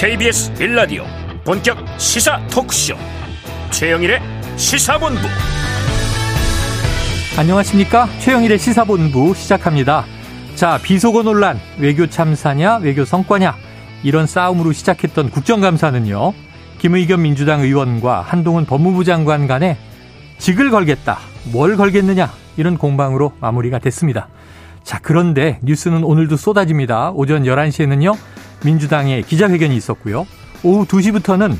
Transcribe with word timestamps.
KBS 0.00 0.54
빌라디오 0.54 1.02
본격 1.44 1.76
시사 1.98 2.40
토크쇼. 2.46 2.94
최영일의 3.72 4.20
시사본부. 4.54 5.18
안녕하십니까? 7.36 8.06
최영일의 8.20 8.60
시사본부 8.60 9.34
시작합니다. 9.34 10.04
자 10.54 10.78
비속어 10.80 11.24
논란 11.24 11.58
외교 11.80 12.06
참사냐 12.06 12.76
외교 12.76 13.04
성과냐 13.04 13.56
이런 14.04 14.28
싸움으로 14.28 14.70
시작했던 14.70 15.30
국정감사는요 15.30 16.32
김의겸 16.78 17.22
민주당 17.22 17.62
의원과 17.62 18.20
한동훈 18.20 18.66
법무부 18.66 19.02
장관 19.02 19.48
간에 19.48 19.76
직을 20.38 20.70
걸겠다 20.70 21.18
뭘 21.50 21.76
걸겠느냐 21.76 22.30
이런 22.56 22.78
공방으로 22.78 23.32
마무리가 23.40 23.80
됐습니다. 23.80 24.28
자 24.84 25.00
그런데 25.02 25.58
뉴스는 25.64 26.04
오늘도 26.04 26.36
쏟아집니다. 26.36 27.10
오전 27.10 27.42
11시에는요 27.42 28.16
민주당의 28.64 29.22
기자회견이 29.22 29.76
있었고요. 29.76 30.26
오후 30.62 30.84
2시부터는 30.86 31.56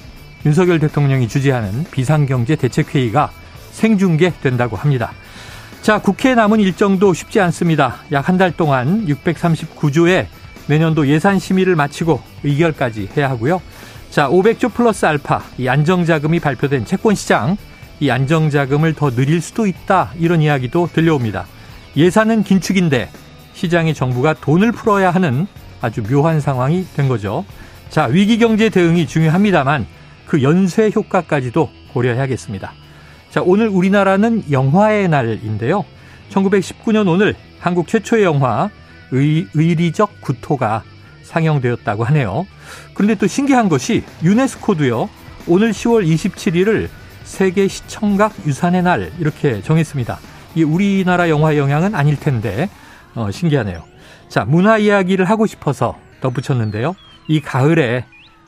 윤석열 0.46 0.78
대통령이 0.78 1.28
주재하는 1.28 1.84
비상경제 1.90 2.56
대책회의가 2.56 3.30
생중계된다고 3.72 4.76
합니다. 4.76 5.12
자, 5.82 6.00
국회에 6.00 6.34
남은 6.34 6.60
일정도 6.60 7.14
쉽지 7.14 7.40
않습니다. 7.40 7.96
약 8.12 8.28
한 8.28 8.38
달 8.38 8.52
동안 8.52 9.06
639조의 9.06 10.26
내년도 10.66 11.06
예산 11.06 11.38
심의를 11.38 11.76
마치고 11.76 12.20
의결까지 12.44 13.08
해야 13.16 13.30
하고요. 13.30 13.62
자, 14.10 14.28
500조 14.28 14.72
플러스 14.74 15.06
알파, 15.06 15.42
이 15.56 15.68
안정자금이 15.68 16.40
발표된 16.40 16.84
채권시장, 16.84 17.56
이 18.00 18.10
안정자금을 18.10 18.94
더 18.94 19.10
늘릴 19.10 19.40
수도 19.40 19.66
있다. 19.66 20.12
이런 20.18 20.40
이야기도 20.42 20.88
들려옵니다. 20.92 21.46
예산은 21.96 22.42
긴축인데 22.44 23.08
시장의 23.54 23.94
정부가 23.94 24.34
돈을 24.34 24.72
풀어야 24.72 25.10
하는 25.10 25.46
아주 25.80 26.02
묘한 26.02 26.40
상황이 26.40 26.86
된 26.94 27.08
거죠. 27.08 27.44
자, 27.90 28.04
위기 28.04 28.38
경제 28.38 28.68
대응이 28.68 29.06
중요합니다만 29.06 29.86
그 30.26 30.42
연쇄 30.42 30.90
효과까지도 30.94 31.70
고려해야겠습니다. 31.92 32.72
자, 33.30 33.42
오늘 33.42 33.68
우리나라는 33.68 34.44
영화의 34.50 35.08
날인데요. 35.08 35.84
1919년 36.30 37.08
오늘 37.08 37.34
한국 37.58 37.88
최초의 37.88 38.24
영화 38.24 38.70
의, 39.10 39.46
의리적 39.54 40.20
구토가 40.20 40.82
상영되었다고 41.22 42.04
하네요. 42.04 42.46
그런데 42.94 43.14
또 43.14 43.26
신기한 43.26 43.68
것이 43.68 44.04
유네스코도요. 44.22 45.08
오늘 45.46 45.72
10월 45.72 46.06
27일을 46.06 46.88
세계 47.24 47.68
시청각 47.68 48.34
유산의 48.46 48.82
날 48.82 49.12
이렇게 49.18 49.62
정했습니다. 49.62 50.18
이 50.54 50.62
우리나라 50.62 51.28
영화 51.28 51.56
영향은 51.56 51.94
아닐 51.94 52.18
텐데 52.18 52.68
어, 53.14 53.30
신기하네요. 53.30 53.84
자, 54.28 54.44
문화 54.44 54.78
이야기를 54.78 55.24
하고 55.24 55.46
싶어서 55.46 55.96
덧붙였는데요. 56.20 56.94
이 57.28 57.40
가을에 57.40 58.04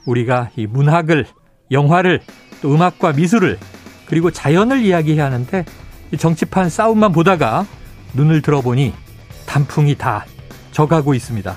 우리가 0.06 0.50
이 0.56 0.66
문학을, 0.66 1.26
영화를, 1.70 2.20
또 2.60 2.74
음악과 2.74 3.12
미술을, 3.12 3.58
그리고 4.06 4.30
자연을 4.30 4.82
이야기해야 4.84 5.24
하는데 5.24 5.64
이 6.12 6.16
정치판 6.16 6.68
싸움만 6.68 7.12
보다가 7.12 7.66
눈을 8.14 8.42
들어보니 8.42 8.92
단풍이 9.46 9.94
다 9.96 10.26
져가고 10.72 11.14
있습니다. 11.14 11.56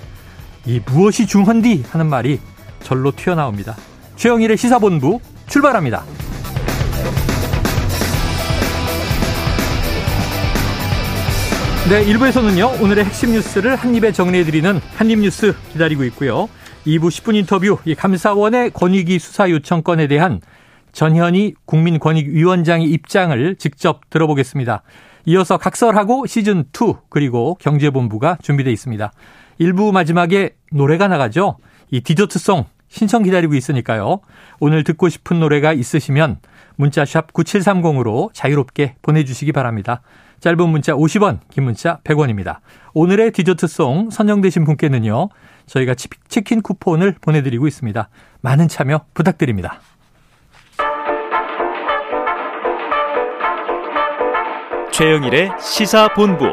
이 0.65 0.79
무엇이 0.85 1.25
중헌디 1.25 1.83
하는 1.89 2.07
말이 2.07 2.39
절로 2.81 3.11
튀어나옵니다. 3.11 3.75
최영일의 4.15 4.57
시사본부 4.57 5.19
출발합니다. 5.47 6.03
네, 11.89 12.05
1부에서는요, 12.05 12.81
오늘의 12.81 13.03
핵심 13.03 13.33
뉴스를 13.33 13.75
한입에 13.75 14.13
정리해드리는 14.13 14.79
한입뉴스 14.95 15.53
기다리고 15.73 16.05
있고요. 16.05 16.47
2부 16.87 17.09
10분 17.09 17.35
인터뷰, 17.35 17.77
이 17.83 17.93
감사원의 17.93 18.71
권익위 18.71 19.19
수사 19.19 19.49
요청건에 19.49 20.07
대한 20.07 20.39
전현희 20.93 21.55
국민권익위원장의 21.65 22.87
입장을 22.87 23.57
직접 23.57 24.09
들어보겠습니다. 24.09 24.81
이어서 25.25 25.57
각설하고 25.57 26.23
시즌2 26.23 26.99
그리고 27.09 27.55
경제본부가 27.55 28.37
준비되어 28.41 28.71
있습니다. 28.71 29.11
1부 29.59 29.91
마지막에 29.91 30.55
노래가 30.71 31.09
나가죠. 31.09 31.57
이 31.91 31.99
디저트송 31.99 32.63
신청 32.87 33.23
기다리고 33.23 33.55
있으니까요. 33.55 34.21
오늘 34.61 34.85
듣고 34.85 35.09
싶은 35.09 35.41
노래가 35.41 35.73
있으시면 35.73 36.37
문자샵 36.77 37.33
9730으로 37.33 38.29
자유롭게 38.33 38.95
보내주시기 39.01 39.51
바랍니다. 39.51 40.01
짧은 40.43 40.67
문자 40.67 40.91
50원, 40.91 41.39
긴 41.49 41.63
문자 41.63 41.99
100원입니다. 42.03 42.57
오늘의 42.93 43.31
디저트송 43.31 44.09
선정되신 44.09 44.65
분께는요. 44.65 45.29
저희가 45.67 45.95
치킨 46.27 46.61
쿠폰을 46.61 47.15
보내드리고 47.21 47.65
있습니다. 47.65 48.09
많은 48.41 48.67
참여 48.67 49.05
부탁드립니다. 49.13 49.79
최영일의 54.91 55.51
시사본부 55.61 56.43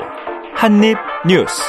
한입뉴스. 0.55 1.61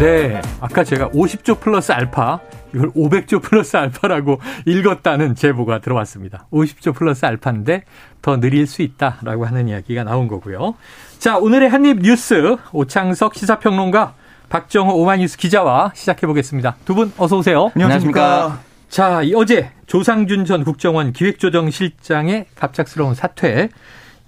네, 0.00 0.40
아까 0.62 0.82
제가 0.82 1.10
50조 1.10 1.60
플러스 1.60 1.92
알파 1.92 2.40
이걸 2.76 2.90
500조 2.92 3.42
플러스 3.42 3.76
알파라고 3.76 4.38
읽었다는 4.66 5.34
제보가 5.34 5.80
들어왔습니다. 5.80 6.46
50조 6.52 6.94
플러스 6.94 7.24
알파인데 7.24 7.84
더 8.20 8.36
느릴 8.36 8.66
수 8.66 8.82
있다라고 8.82 9.46
하는 9.46 9.68
이야기가 9.68 10.04
나온 10.04 10.28
거고요. 10.28 10.74
자, 11.18 11.38
오늘의 11.38 11.70
한입 11.70 12.00
뉴스 12.02 12.56
오창석 12.72 13.34
시사평론가 13.34 14.14
박정호 14.50 14.94
오마이뉴스 14.94 15.38
기자와 15.38 15.92
시작해 15.94 16.26
보겠습니다. 16.26 16.76
두 16.84 16.94
분 16.94 17.12
어서 17.16 17.38
오세요. 17.38 17.70
안녕하십니까. 17.74 18.60
자, 18.88 19.22
어제 19.34 19.70
조상준 19.86 20.44
전 20.44 20.62
국정원 20.64 21.12
기획조정실장의 21.12 22.46
갑작스러운 22.54 23.14
사퇴 23.14 23.70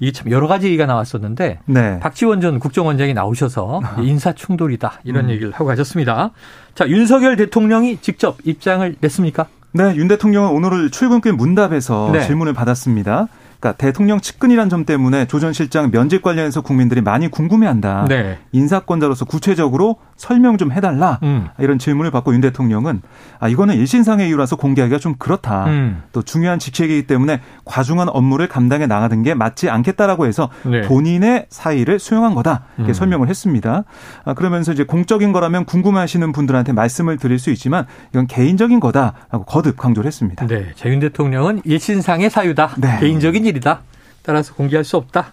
이게 0.01 0.13
참 0.13 0.31
여러 0.31 0.47
가지 0.47 0.67
얘기가 0.67 0.87
나왔었는데 0.87 1.61
네. 1.67 1.99
박지원 2.01 2.41
전 2.41 2.59
국정원장이 2.59 3.15
나오셔서 3.15 3.81
인사 4.03 4.33
충돌이다 4.33 5.01
이런 5.05 5.27
음. 5.27 5.31
얘기를 5.31 5.53
하고 5.53 5.67
가셨습니다. 5.67 6.31
자 6.75 6.89
윤석열 6.89 7.37
대통령이 7.37 7.99
직접 8.01 8.39
입장을 8.45 8.97
냈습니까? 9.01 9.47
네, 9.73 9.95
윤 9.97 10.09
대통령은 10.09 10.51
오늘 10.51 10.91
출근길 10.91 11.33
문답에서 11.35 12.11
네. 12.13 12.27
질문을 12.27 12.55
받았습니다. 12.55 13.29
그러니까 13.61 13.77
대통령 13.77 14.21
측근이란 14.21 14.69
점 14.69 14.85
때문에 14.85 15.27
조 15.27 15.39
전 15.39 15.53
실장 15.53 15.91
면직 15.93 16.21
관련해서 16.23 16.63
국민들이 16.63 17.01
많이 17.01 17.29
궁금해한다. 17.29 18.07
네. 18.09 18.39
인사권자로서 18.51 19.25
구체적으로 19.25 19.97
설명 20.17 20.59
좀 20.59 20.73
해달라. 20.73 21.21
음. 21.23 21.47
이런 21.61 21.79
질문을 21.79 22.11
받고 22.11 22.35
윤 22.35 22.41
대통령은 22.41 23.03
아 23.39 23.49
이거는 23.49 23.77
일신상의 23.77 24.29
이유라서 24.29 24.57
공개하기가 24.57 24.99
좀 24.99 25.15
그렇다. 25.17 25.67
음. 25.67 26.03
또 26.13 26.23
중요한 26.23 26.59
직책이기 26.59 27.07
때문에 27.07 27.41
과중한 27.65 28.09
업무를 28.09 28.49
감당해 28.49 28.87
나가는 28.87 29.23
게 29.23 29.35
맞지 29.35 29.71
않겠다라고 29.71 30.27
해서 30.27 30.51
네. 30.65 30.81
본인의 30.83 31.47
사의를 31.51 32.01
수용한 32.01 32.35
거다. 32.35 32.65
이렇게 32.79 32.91
음. 32.91 32.95
설명을 32.95 33.29
했습니다. 33.29 33.85
아, 34.25 34.35
그러면서 34.35 34.73
이제 34.73 34.83
공적인 34.83 35.31
거라면 35.33 35.65
궁금해하시는 35.67 36.33
분들한테 36.33 36.73
말씀을 36.73 37.17
드릴 37.17 37.39
수 37.39 37.51
있지만 37.51 37.87
이건 38.11 38.27
개인적인 38.27 38.81
거다라고 38.81 39.45
거듭 39.45 39.77
강조를 39.77 40.07
했습니다. 40.09 40.47
네, 40.49 40.73
재윤 40.75 40.99
대통령은 40.99 41.63
일신상의 41.65 42.29
사유다. 42.31 42.71
네. 42.79 42.99
개인적인 42.99 43.47
일이다. 43.49 43.81
따라서 44.23 44.55
공개할 44.55 44.85
수 44.85 44.97
없다. 44.97 45.33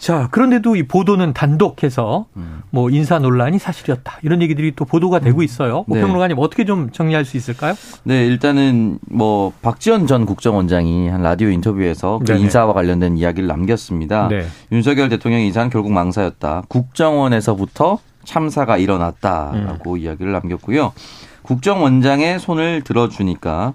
자, 0.00 0.28
그런데도 0.30 0.76
이 0.76 0.82
보도는 0.84 1.34
단독해서 1.34 2.24
음. 2.36 2.62
뭐 2.70 2.88
인사 2.88 3.18
논란이 3.18 3.58
사실이었다. 3.58 4.18
이런 4.22 4.40
얘기들이 4.40 4.72
또 4.74 4.86
보도가 4.86 5.20
되고 5.20 5.40
음. 5.40 5.42
있어요. 5.42 5.84
뭐 5.86 5.98
네. 5.98 6.02
평론가님 6.02 6.38
어떻게 6.38 6.64
좀 6.64 6.90
정리할 6.90 7.26
수 7.26 7.36
있을까요? 7.36 7.74
네, 8.04 8.26
일단은 8.26 8.98
뭐 9.10 9.52
박지원 9.60 10.06
전 10.06 10.24
국정원장이 10.24 11.08
한 11.08 11.22
라디오 11.22 11.50
인터뷰에서 11.50 12.18
그 12.26 12.32
인사와 12.32 12.72
관련된 12.72 13.18
이야기를 13.18 13.46
남겼습니다. 13.46 14.28
네. 14.28 14.46
윤석열 14.72 15.10
대통령 15.10 15.40
인사는 15.40 15.68
결국 15.68 15.92
망사였다. 15.92 16.62
국정원에서부터 16.68 17.98
참사가 18.24 18.78
일어났다라고 18.78 19.92
음. 19.92 19.98
이야기를 19.98 20.32
남겼고요. 20.32 20.94
국정원장의 21.42 22.38
손을 22.38 22.82
들어주니까 22.84 23.74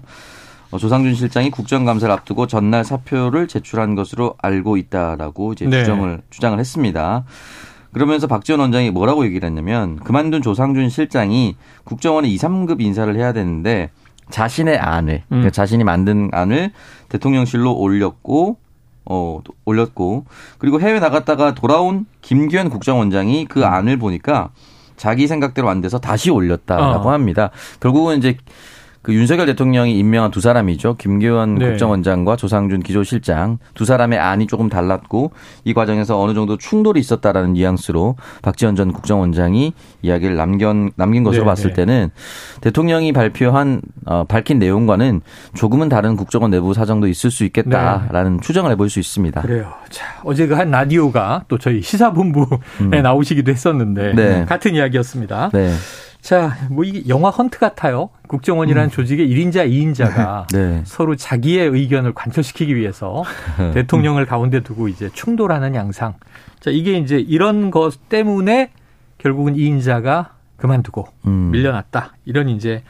조상준 0.70 1.14
실장이 1.14 1.50
국정감사를 1.50 2.12
앞두고 2.12 2.46
전날 2.46 2.84
사표를 2.84 3.48
제출한 3.48 3.94
것으로 3.94 4.34
알고 4.42 4.76
있다라고 4.76 5.52
이제 5.52 5.66
네. 5.66 5.80
주장을 5.80 6.22
주장을 6.30 6.58
했습니다. 6.58 7.24
그러면서 7.92 8.26
박지원 8.26 8.60
원장이 8.60 8.90
뭐라고 8.90 9.24
얘기를 9.24 9.46
했냐면 9.46 9.96
그만둔 9.96 10.42
조상준 10.42 10.90
실장이 10.90 11.56
국정원에 11.84 12.28
2, 12.28 12.36
3급 12.36 12.82
인사를 12.82 13.14
해야 13.16 13.32
되는데 13.32 13.90
자신의 14.28 14.76
안을 14.78 15.14
음. 15.14 15.24
그러니까 15.28 15.50
자신이 15.50 15.84
만든 15.84 16.28
안을 16.32 16.72
대통령실로 17.08 17.72
올렸고 17.72 18.58
어 19.06 19.40
올렸고 19.64 20.26
그리고 20.58 20.80
해외 20.80 20.98
나갔다가 20.98 21.54
돌아온 21.54 22.06
김기현 22.22 22.70
국정원장이 22.70 23.46
그 23.46 23.60
음. 23.60 23.64
안을 23.64 23.98
보니까 23.98 24.50
자기 24.96 25.26
생각대로 25.26 25.68
안 25.68 25.80
돼서 25.80 25.98
다시 25.98 26.30
올렸다라고 26.30 27.08
어. 27.08 27.12
합니다. 27.12 27.50
결국은 27.80 28.18
이제 28.18 28.36
그 29.06 29.14
윤석열 29.14 29.46
대통령이 29.46 29.96
임명한 30.00 30.32
두 30.32 30.40
사람이죠. 30.40 30.96
김기현 30.96 31.54
네. 31.54 31.70
국정원장과 31.70 32.34
조상준 32.34 32.82
기조실장 32.82 33.58
두 33.74 33.84
사람의 33.84 34.18
안이 34.18 34.48
조금 34.48 34.68
달랐고 34.68 35.30
이 35.62 35.74
과정에서 35.74 36.20
어느 36.20 36.34
정도 36.34 36.56
충돌이 36.56 36.98
있었다라는 36.98 37.52
뉘앙스로 37.52 38.16
박지원 38.42 38.74
전 38.74 38.92
국정원장이 38.92 39.74
이야기를 40.02 40.34
남긴 40.34 40.90
남긴 40.96 41.22
것으로 41.22 41.44
네. 41.44 41.46
봤을 41.46 41.70
네. 41.70 41.76
때는 41.76 42.10
대통령이 42.60 43.12
발표한 43.12 43.80
어, 44.06 44.24
밝힌 44.24 44.58
내용과는 44.58 45.20
조금은 45.54 45.88
다른 45.88 46.16
국정원 46.16 46.50
내부 46.50 46.74
사정도 46.74 47.06
있을 47.06 47.30
수 47.30 47.44
있겠다라는 47.44 48.38
네. 48.38 48.40
추정을 48.42 48.72
해볼 48.72 48.90
수 48.90 48.98
있습니다. 48.98 49.42
그래요. 49.42 49.72
자 49.90 50.04
어제 50.24 50.48
그 50.48 50.56
한 50.56 50.70
라디오가 50.70 51.44
또 51.48 51.58
저희 51.58 51.82
시사본부에 51.82 52.46
음. 52.80 52.90
나오시기도 52.90 53.52
했었는데 53.52 54.14
네. 54.14 54.44
같은 54.46 54.74
이야기였습니다. 54.74 55.50
네. 55.52 55.70
자, 56.26 56.56
뭐 56.70 56.82
이게 56.82 57.08
영화 57.08 57.30
헌트 57.30 57.60
같아요. 57.60 58.10
국정원이라는 58.26 58.88
음. 58.88 58.90
조직의 58.90 59.28
1인자, 59.28 59.70
2인자가 59.70 60.48
네. 60.52 60.82
서로 60.84 61.14
자기의 61.14 61.68
의견을 61.68 62.14
관철시키기 62.14 62.74
위해서 62.74 63.22
대통령을 63.74 64.26
가운데 64.26 64.58
두고 64.58 64.88
이제 64.88 65.08
충돌하는 65.12 65.76
양상. 65.76 66.14
자, 66.58 66.72
이게 66.72 66.98
이제 66.98 67.16
이런 67.16 67.70
것 67.70 68.08
때문에 68.08 68.72
결국은 69.18 69.54
2인자가 69.54 70.30
그만두고 70.56 71.06
음. 71.28 71.52
밀려났다. 71.52 72.14
이런 72.24 72.48
이제 72.48 72.82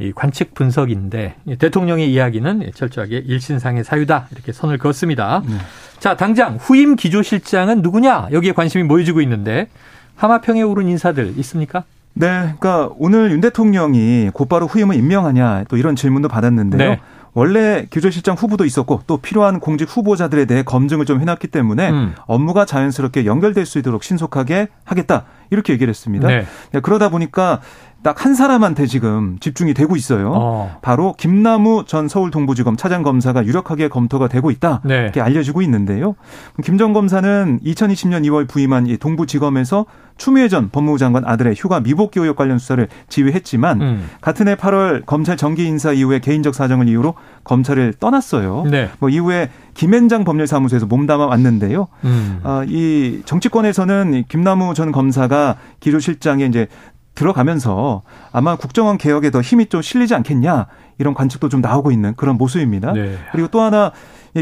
이 0.00 0.10
관측 0.12 0.52
분석인데 0.54 1.36
대통령의 1.60 2.12
이야기는 2.12 2.72
철저하게 2.74 3.18
일신상의 3.18 3.84
사유다. 3.84 4.26
이렇게 4.32 4.50
선을 4.50 4.78
그었습니다. 4.78 5.44
네. 5.46 5.54
자, 6.00 6.16
당장 6.16 6.56
후임 6.56 6.96
기조실장은 6.96 7.80
누구냐? 7.82 8.30
여기에 8.32 8.50
관심이 8.54 8.82
모여지고 8.82 9.20
있는데 9.20 9.68
하마평에 10.16 10.62
오른 10.62 10.88
인사들 10.88 11.34
있습니까? 11.36 11.84
네, 12.14 12.54
그러니까 12.58 12.90
오늘 12.98 13.30
윤 13.30 13.40
대통령이 13.40 14.30
곧바로 14.32 14.66
후임을 14.66 14.96
임명하냐 14.96 15.64
또 15.68 15.76
이런 15.76 15.96
질문도 15.96 16.28
받았는데요. 16.28 16.90
네. 16.90 17.00
원래 17.34 17.86
기조실장 17.88 18.34
후보도 18.34 18.66
있었고 18.66 19.02
또 19.06 19.16
필요한 19.16 19.58
공직 19.58 19.88
후보자들에 19.88 20.44
대해 20.44 20.62
검증을 20.62 21.06
좀 21.06 21.20
해놨기 21.20 21.48
때문에 21.48 21.90
음. 21.90 22.14
업무가 22.26 22.66
자연스럽게 22.66 23.24
연결될 23.24 23.64
수 23.64 23.78
있도록 23.78 24.04
신속하게 24.04 24.68
하겠다 24.84 25.24
이렇게 25.50 25.72
얘기를 25.72 25.88
했습니다. 25.88 26.28
네. 26.28 26.44
네, 26.72 26.80
그러다 26.80 27.08
보니까 27.08 27.60
딱 28.02 28.22
한 28.24 28.34
사람한테 28.34 28.86
지금 28.86 29.36
집중이 29.40 29.74
되고 29.74 29.96
있어요. 29.96 30.32
어. 30.34 30.76
바로 30.82 31.14
김남우 31.18 31.84
전 31.86 32.06
서울 32.08 32.30
동부지검 32.30 32.76
차장 32.76 33.02
검사가 33.02 33.44
유력하게 33.46 33.88
검토가 33.88 34.28
되고 34.28 34.50
있다 34.50 34.80
네. 34.84 35.00
이렇게 35.02 35.20
알려지고 35.20 35.62
있는데요. 35.62 36.14
김 36.62 36.78
전 36.78 36.92
검사는 36.92 37.58
2020년 37.64 38.24
2월 38.26 38.48
부임한 38.48 38.86
이 38.86 38.96
동부지검에서 38.96 39.86
추미애 40.18 40.48
전 40.48 40.68
법무부 40.70 40.98
장관 40.98 41.24
아들의 41.24 41.54
휴가 41.56 41.80
미복귀 41.80 42.20
의혹 42.20 42.36
관련 42.36 42.58
수사를 42.58 42.86
지휘했지만 43.08 43.80
음. 43.80 44.10
같은 44.20 44.46
해 44.46 44.54
8월 44.56 45.04
검찰 45.06 45.36
정기 45.36 45.64
인사 45.66 45.92
이후에 45.92 46.20
개인적 46.20 46.54
사정을 46.54 46.88
이유로 46.88 47.14
검찰을 47.44 47.94
떠났어요. 47.98 48.64
네. 48.70 48.90
뭐 49.00 49.08
이후에 49.08 49.50
김앤장 49.74 50.24
법률사무소에서 50.24 50.86
몸담아 50.86 51.26
왔는데요. 51.26 51.88
음. 52.04 52.40
아, 52.44 52.62
이 52.68 53.22
정치권에서는 53.24 54.24
김남우 54.28 54.74
전 54.74 54.92
검사가 54.92 55.56
기조실장에 55.80 56.44
이제 56.44 56.68
들어가면서 57.14 58.02
아마 58.32 58.56
국정원 58.56 58.98
개혁에 58.98 59.30
더 59.30 59.40
힘이 59.40 59.66
좀 59.66 59.82
실리지 59.82 60.14
않겠냐 60.14 60.66
이런 60.98 61.14
관측도 61.14 61.48
좀 61.48 61.60
나오고 61.60 61.90
있는 61.90 62.14
그런 62.16 62.36
모습입니다. 62.36 62.92
네. 62.92 63.16
그리고 63.32 63.48
또 63.48 63.60
하나 63.60 63.92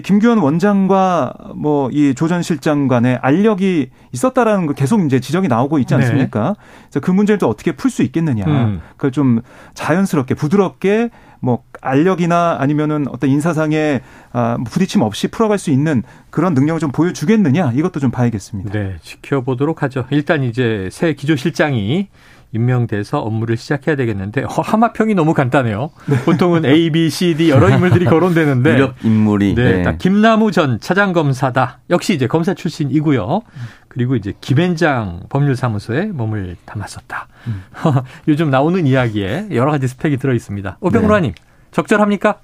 김규현 0.05 0.38
원장과 0.38 1.34
뭐 1.56 1.90
이 1.93 2.14
조 2.14 2.28
전 2.28 2.43
실장 2.43 2.87
간의 2.87 3.19
알력이 3.22 3.90
있었다라는 4.12 4.67
거 4.67 4.72
계속 4.72 5.05
이제 5.05 5.19
지적이 5.19 5.49
나오고 5.49 5.81
있지 5.81 5.96
네. 5.96 6.02
않습니까? 6.02 6.40
네. 6.50 6.55
그래서 6.90 7.00
그 7.00 7.11
문제를 7.11 7.38
또 7.38 7.49
어떻게 7.49 7.72
풀 7.72 7.90
수 7.90 8.02
있겠느냐. 8.05 8.44
음. 8.46 8.81
그걸 8.96 9.11
좀 9.11 9.40
자연스럽게 9.75 10.34
부드럽게 10.34 11.11
뭐 11.40 11.64
알력이나 11.81 12.58
아니면은 12.61 13.06
어떤 13.08 13.31
인사상의 13.31 14.02
아 14.32 14.58
부딪힘 14.64 15.00
없이 15.02 15.26
풀어갈 15.26 15.58
수 15.58 15.70
있는 15.70 16.05
그런 16.28 16.55
능력을 16.55 16.78
좀 16.78 16.93
보여주겠느냐 16.93 17.73
이것도 17.75 17.99
좀 17.99 18.11
봐야겠습니다. 18.12 18.70
네, 18.73 18.94
지켜보도록 19.02 19.82
하죠. 19.82 20.05
일단 20.11 20.44
이제 20.44 20.88
새 20.93 21.14
기조실장이 21.14 22.08
임명돼서 22.52 23.20
업무를 23.20 23.56
시작해야 23.56 23.97
되겠는데 23.97 24.44
어, 24.44 24.49
하마평이 24.49 25.14
너무 25.14 25.35
간단해요. 25.35 25.91
네. 26.06 26.23
보통은 26.25 26.64
A, 26.64 26.91
B, 26.91 27.11
C, 27.11 27.35
D 27.37 27.50
여러 27.50 27.70
인물들이 27.70 28.05
거론되는데 28.06 28.75
유력 28.75 28.94
인물이 29.05 29.55
네, 29.55 29.82
네. 29.82 29.97
김남우 29.99 30.50
전 30.50 30.81
차장검사다. 30.81 31.81
역시 31.91 32.14
이제 32.14 32.26
검사 32.26 32.55
출신이고요. 32.55 33.43
그리고 33.88 34.17
이제 34.17 34.32
김앤장 34.41 35.23
법률사무소에 35.29 36.06
몸을 36.06 36.56
담았었다. 36.64 37.29
음. 37.47 37.62
요즘 38.29 38.50
나오는 38.50 38.87
이야기에 38.87 39.49
여러 39.52 39.70
가지 39.70 39.88
스펙이 39.88 40.17
들어 40.17 40.35
있습니다. 40.35 40.79
오병로아님 40.81 41.32
네. 41.35 41.43
적절합니까? 41.70 42.41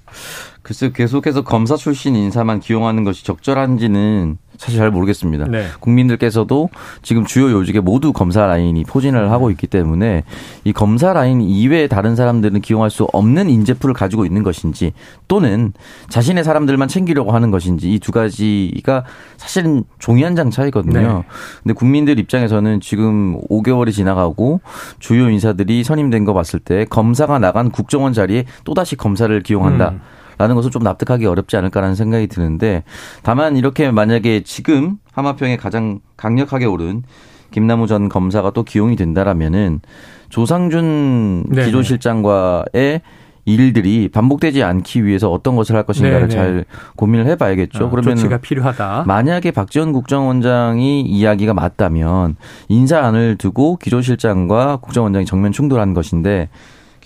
글쎄 0.61 0.91
계속해서 0.93 1.43
검사 1.43 1.75
출신 1.75 2.15
인사만 2.15 2.59
기용하는 2.59 3.03
것이 3.03 3.25
적절한지는 3.25 4.37
사실 4.57 4.79
잘 4.79 4.89
모르겠습니다. 4.91 5.45
네. 5.45 5.67
국민들께서도 5.79 6.69
지금 7.03 7.25
주요 7.25 7.51
요직에 7.51 7.79
모두 7.79 8.11
검사 8.13 8.45
라인이 8.45 8.83
포진을 8.85 9.31
하고 9.31 9.51
있기 9.51 9.67
때문에 9.67 10.23
이 10.63 10.73
검사 10.73 11.13
라인 11.13 11.41
이외에 11.41 11.87
다른 11.87 12.15
사람들은 12.15 12.61
기용할 12.61 12.89
수 12.89 13.03
없는 13.13 13.49
인재풀을 13.49 13.93
가지고 13.93 14.25
있는 14.25 14.43
것인지 14.43 14.93
또는 15.27 15.73
자신의 16.09 16.43
사람들만 16.43 16.87
챙기려고 16.87 17.31
하는 17.31 17.51
것인지 17.51 17.93
이 17.93 17.99
두 17.99 18.11
가지가 18.13 19.03
사실은 19.37 19.83
종이 19.99 20.23
한 20.23 20.37
장 20.37 20.49
차이거든요. 20.51 20.99
네. 20.99 21.23
근데 21.63 21.73
국민들 21.73 22.19
입장에서는 22.19 22.79
지금 22.79 23.39
5개월이 23.49 23.91
지나가고 23.91 24.61
주요 24.99 25.29
인사들이 25.29 25.83
선임된 25.83 26.25
거 26.25 26.33
봤을 26.33 26.59
때 26.59 26.85
검사가 26.85 27.39
나간 27.39 27.71
국정원 27.71 28.13
자리에 28.13 28.45
또다시 28.63 28.95
검사를 28.95 29.41
기용한다. 29.41 29.89
음. 29.89 30.01
라는 30.37 30.55
것을 30.55 30.71
좀 30.71 30.83
납득하기 30.83 31.25
어렵지 31.25 31.57
않을까라는 31.57 31.95
생각이 31.95 32.27
드는데 32.27 32.83
다만 33.23 33.57
이렇게 33.57 33.91
만약에 33.91 34.43
지금 34.43 34.97
하마평에 35.13 35.57
가장 35.57 35.99
강력하게 36.15 36.65
오른 36.65 37.03
김남우 37.51 37.87
전 37.87 38.09
검사가 38.09 38.51
또 38.51 38.63
기용이 38.63 38.95
된다라면은 38.95 39.81
조상준 40.29 41.45
네네. 41.49 41.65
기조실장과의 41.65 43.01
일들이 43.45 44.09
반복되지 44.09 44.61
않기 44.61 45.05
위해서 45.05 45.31
어떤 45.31 45.55
것을 45.55 45.77
할 45.77 45.83
것인가를 45.83 46.27
네네. 46.27 46.29
잘 46.29 46.65
고민을 46.97 47.27
해봐야겠죠. 47.27 47.85
어, 47.85 47.89
그러면 47.89 48.17
조치가 48.17 48.39
필요하다. 48.39 49.05
만약에 49.07 49.51
박지원 49.51 49.93
국정원장이 49.93 51.01
이야기가 51.01 51.53
맞다면 51.53 52.35
인사안을 52.67 53.37
두고 53.37 53.77
기조실장과 53.77 54.77
국정원장이 54.81 55.25
정면 55.25 55.53
충돌한 55.53 55.93
것인데 55.93 56.49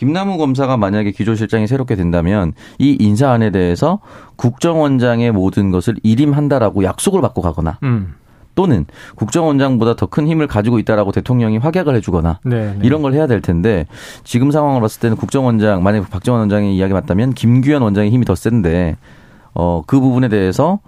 김남우 0.01 0.39
검사가 0.39 0.77
만약에 0.77 1.11
기조실장이 1.11 1.67
새롭게 1.67 1.95
된다면 1.95 2.53
이 2.79 2.97
인사안에 2.99 3.51
대해서 3.51 3.99
국정원장의 4.35 5.31
모든 5.31 5.69
것을 5.69 5.95
일임한다라고 6.01 6.83
약속을 6.83 7.21
받고 7.21 7.43
가거나 7.43 7.77
음. 7.83 8.15
또는 8.55 8.87
국정원장보다 9.13 9.95
더 9.95 10.07
큰 10.07 10.27
힘을 10.27 10.47
가지고 10.47 10.79
있다라고 10.79 11.11
대통령이 11.11 11.59
확약을 11.59 11.95
해주거나 11.97 12.39
네, 12.43 12.73
네. 12.73 12.79
이런 12.81 13.03
걸 13.03 13.13
해야 13.13 13.27
될 13.27 13.41
텐데 13.41 13.85
지금 14.23 14.49
상황을 14.49 14.81
봤을 14.81 14.99
때는 15.01 15.17
국정원장 15.17 15.83
만약 15.83 15.99
에 15.99 16.05
박정원 16.09 16.39
원장의 16.41 16.75
이야기 16.75 16.93
맞다면 16.93 17.35
김규현 17.35 17.83
원장의 17.83 18.09
힘이 18.09 18.25
더 18.25 18.33
센데 18.33 18.97
어그 19.53 19.99
부분에 19.99 20.29
대해서 20.29 20.79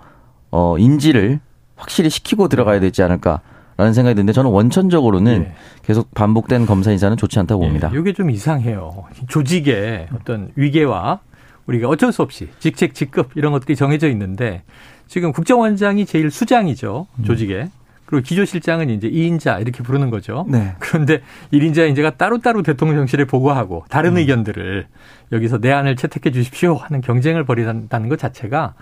어 0.49 0.75
인지를 0.79 1.39
확실히 1.75 2.09
시키고 2.09 2.47
들어가야 2.47 2.79
되지 2.79 3.03
않을까 3.03 3.41
라는 3.77 3.93
생각이 3.93 4.15
드는데 4.15 4.33
저는 4.33 4.51
원천적으로는 4.51 5.43
네. 5.43 5.53
계속 5.83 6.13
반복된 6.13 6.65
검사 6.65 6.91
인사는 6.91 7.17
좋지 7.17 7.39
않다고 7.39 7.61
네. 7.61 7.67
봅니다. 7.67 7.91
이게 7.93 8.13
좀 8.13 8.29
이상해요. 8.29 9.05
조직의 9.27 10.07
어떤 10.15 10.51
위계와 10.55 11.19
우리가 11.65 11.87
어쩔 11.87 12.11
수 12.11 12.21
없이 12.21 12.49
직책, 12.59 12.93
직급 12.93 13.31
이런 13.35 13.51
것들이 13.51 13.75
정해져 13.75 14.09
있는데 14.09 14.63
지금 15.07 15.31
국정원장이 15.31 16.05
제일 16.05 16.29
수장이죠. 16.29 17.07
음. 17.19 17.23
조직에. 17.23 17.69
그리고 18.05 18.23
기조실장은 18.25 18.89
이제 18.89 19.09
2인자 19.09 19.61
이렇게 19.61 19.81
부르는 19.81 20.09
거죠. 20.09 20.45
네. 20.47 20.75
그런데 20.77 21.21
1인자 21.51 21.87
인재가 21.89 22.11
따로따로 22.11 22.61
대통령실에 22.61 23.25
보고하고 23.25 23.85
다른 23.89 24.11
음. 24.11 24.17
의견들을 24.17 24.85
여기서 25.31 25.57
내안을 25.57 25.95
채택해 25.95 26.31
주십시오 26.31 26.75
하는 26.75 27.01
경쟁을 27.01 27.43
벌인다는 27.43 28.09
것 28.09 28.19
자체가 28.19 28.75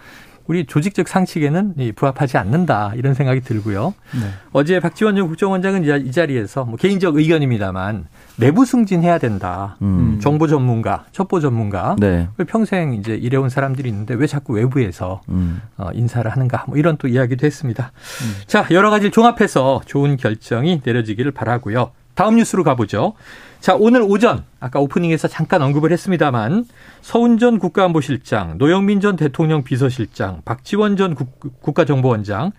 우리 0.47 0.65
조직적 0.65 1.07
상식에는 1.07 1.75
부합하지 1.95 2.37
않는다 2.37 2.93
이런 2.95 3.13
생각이 3.13 3.41
들고요. 3.41 3.93
네. 4.13 4.27
어제 4.51 4.79
박지원 4.79 5.15
전 5.15 5.27
국정원장은 5.27 6.05
이 6.05 6.11
자리에서 6.11 6.65
뭐 6.65 6.75
개인적 6.77 7.15
의견입니다만 7.15 8.05
내부 8.37 8.65
승진해야 8.65 9.17
된다. 9.17 9.77
음. 9.81 10.19
정보 10.21 10.47
전문가, 10.47 11.05
첩보 11.11 11.39
전문가. 11.39 11.95
네. 11.99 12.27
평생 12.47 12.93
이제 12.93 13.15
일해온 13.15 13.49
사람들이 13.49 13.87
있는데 13.89 14.13
왜 14.13 14.27
자꾸 14.27 14.53
외부에서 14.53 15.21
음. 15.29 15.61
어, 15.77 15.89
인사를 15.93 16.29
하는가. 16.29 16.65
뭐 16.67 16.77
이런 16.77 16.97
또 16.97 17.07
이야기도 17.07 17.45
했습니다. 17.45 17.91
음. 18.23 18.41
자, 18.47 18.65
여러 18.71 18.89
가지를 18.89 19.11
종합해서 19.11 19.81
좋은 19.85 20.17
결정이 20.17 20.81
내려지기를 20.83 21.31
바라고요. 21.31 21.91
다음 22.15 22.35
뉴스로 22.35 22.63
가보죠. 22.63 23.13
자, 23.59 23.75
오늘 23.75 24.01
오전 24.01 24.43
아까 24.59 24.79
오프닝에서 24.79 25.27
잠깐 25.27 25.61
언급을 25.61 25.91
했습니다만 25.91 26.65
서훈 27.01 27.37
전 27.37 27.59
국가안보실장, 27.59 28.57
노영민 28.57 29.01
전 29.01 29.15
대통령 29.15 29.63
비서실장, 29.63 30.41
박지원 30.45 30.97
전 30.97 31.13
국, 31.15 31.73
가정보원장 31.73 32.51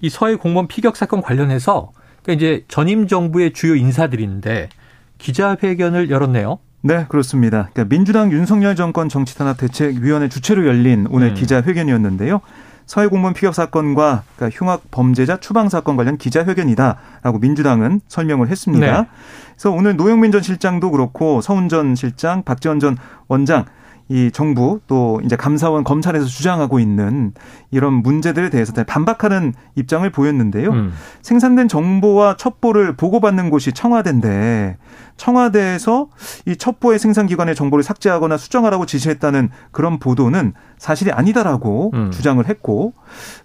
이 0.00 0.10
서해 0.10 0.34
공무원 0.34 0.68
피격 0.68 0.96
사건 0.96 1.22
관련해서 1.22 1.92
그러니까 2.22 2.32
이제 2.44 2.64
전임 2.68 3.06
정부의 3.06 3.52
주요 3.52 3.74
인사들인데 3.74 4.68
기자회견을 5.18 6.10
열었네요. 6.10 6.58
네, 6.82 7.06
그렇습니다. 7.08 7.70
그러니까 7.72 7.84
민주당 7.94 8.32
윤석열 8.32 8.74
정권 8.76 9.08
정치탄압 9.08 9.56
대책위원회 9.56 10.28
주최로 10.28 10.66
열린 10.66 11.06
오늘 11.10 11.28
음. 11.28 11.34
기자회견이었는데요. 11.34 12.40
사회공무원 12.86 13.34
피격 13.34 13.54
사건과 13.54 14.22
그러니까 14.36 14.58
흉악 14.58 14.90
범죄자 14.90 15.38
추방 15.38 15.68
사건 15.68 15.96
관련 15.96 16.16
기자회견이다라고 16.16 17.38
민주당은 17.40 18.00
설명을 18.08 18.48
했습니다. 18.48 19.02
네. 19.02 19.08
그래서 19.52 19.70
오늘 19.70 19.96
노영민 19.96 20.32
전 20.32 20.42
실장도 20.42 20.90
그렇고 20.90 21.40
서훈 21.40 21.68
전 21.68 21.94
실장, 21.94 22.42
박지원 22.42 22.80
전 22.80 22.96
원장 23.28 23.64
이 24.08 24.30
정부 24.30 24.80
또 24.86 25.20
이제 25.24 25.36
감사원 25.36 25.84
검찰에서 25.84 26.26
주장하고 26.26 26.80
있는 26.80 27.32
이런 27.70 27.94
문제들에 27.94 28.50
대해서 28.50 28.72
반박하는 28.84 29.54
입장을 29.74 30.08
보였는데요. 30.10 30.70
음. 30.70 30.92
생산된 31.22 31.68
정보와 31.68 32.36
첩보를 32.36 32.96
보고받는 32.96 33.48
곳이 33.48 33.72
청와대인데 33.72 34.76
청와대에서 35.22 36.08
이 36.46 36.56
첩보의 36.56 36.98
생산 36.98 37.28
기관의 37.28 37.54
정보를 37.54 37.84
삭제하거나 37.84 38.36
수정하라고 38.36 38.86
지시했다는 38.86 39.50
그런 39.70 40.00
보도는 40.00 40.52
사실이 40.78 41.12
아니다라고 41.12 41.92
음. 41.94 42.10
주장을 42.10 42.44
했고 42.44 42.92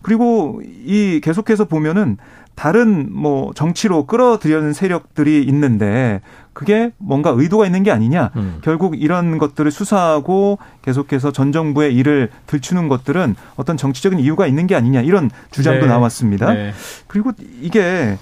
그리고 0.02 0.60
이 0.64 1.22
계속해서 1.24 1.66
보면은 1.66 2.18
다른 2.56 3.14
뭐 3.14 3.52
정치로 3.54 4.08
끌어들여는 4.08 4.74
세력들이 4.74 5.44
있는데 5.44 6.22
그게 6.54 6.92
뭔가 6.98 7.30
의도가 7.30 7.68
있는 7.68 7.84
게 7.84 7.92
아니냐. 7.92 8.32
음. 8.36 8.58
결국 8.64 9.00
이런 9.00 9.38
것들을 9.38 9.70
수사하고 9.70 10.58
계속해서 10.82 11.32
전 11.32 11.52
정부의 11.52 11.94
일을 11.94 12.32
들추는 12.48 12.88
것들은 12.88 13.36
어떤 13.58 13.78
정치적인 13.78 14.18
이유가 14.18 14.48
있는 14.48 14.66
게 14.66 14.74
아니냐. 14.74 15.02
이런 15.02 15.30
주장도 15.52 15.86
네. 15.86 15.92
나왔습니다. 15.92 16.52
네. 16.52 16.72
그리고 17.06 17.32
이게 17.62 18.18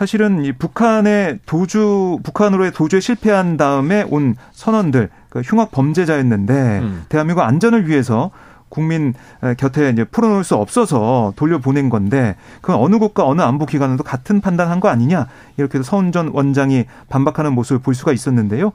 사실은 0.00 0.46
이 0.46 0.52
북한의 0.52 1.40
도주 1.44 2.20
북한으로의 2.22 2.72
도주에 2.72 3.00
실패한 3.00 3.58
다음에 3.58 4.02
온 4.08 4.34
선언들 4.52 5.10
그 5.28 5.40
흉악 5.40 5.72
범죄자였는데 5.72 6.54
음. 6.54 7.04
대한민국 7.10 7.42
안전을 7.42 7.86
위해서 7.86 8.30
국민 8.70 9.12
곁에 9.58 9.90
이제 9.90 10.04
풀어놓을 10.04 10.42
수 10.42 10.54
없어서 10.54 11.34
돌려보낸 11.36 11.90
건데 11.90 12.36
그 12.62 12.74
어느 12.74 12.98
국가 12.98 13.26
어느 13.26 13.42
안보 13.42 13.66
기관도 13.66 14.02
같은 14.02 14.40
판단한 14.40 14.80
거 14.80 14.88
아니냐 14.88 15.26
이렇게 15.58 15.76
해서 15.76 15.90
서훈 15.90 16.12
전 16.12 16.30
원장이 16.32 16.86
반박하는 17.10 17.52
모습을 17.52 17.82
볼 17.82 17.94
수가 17.94 18.12
있었는데요. 18.12 18.72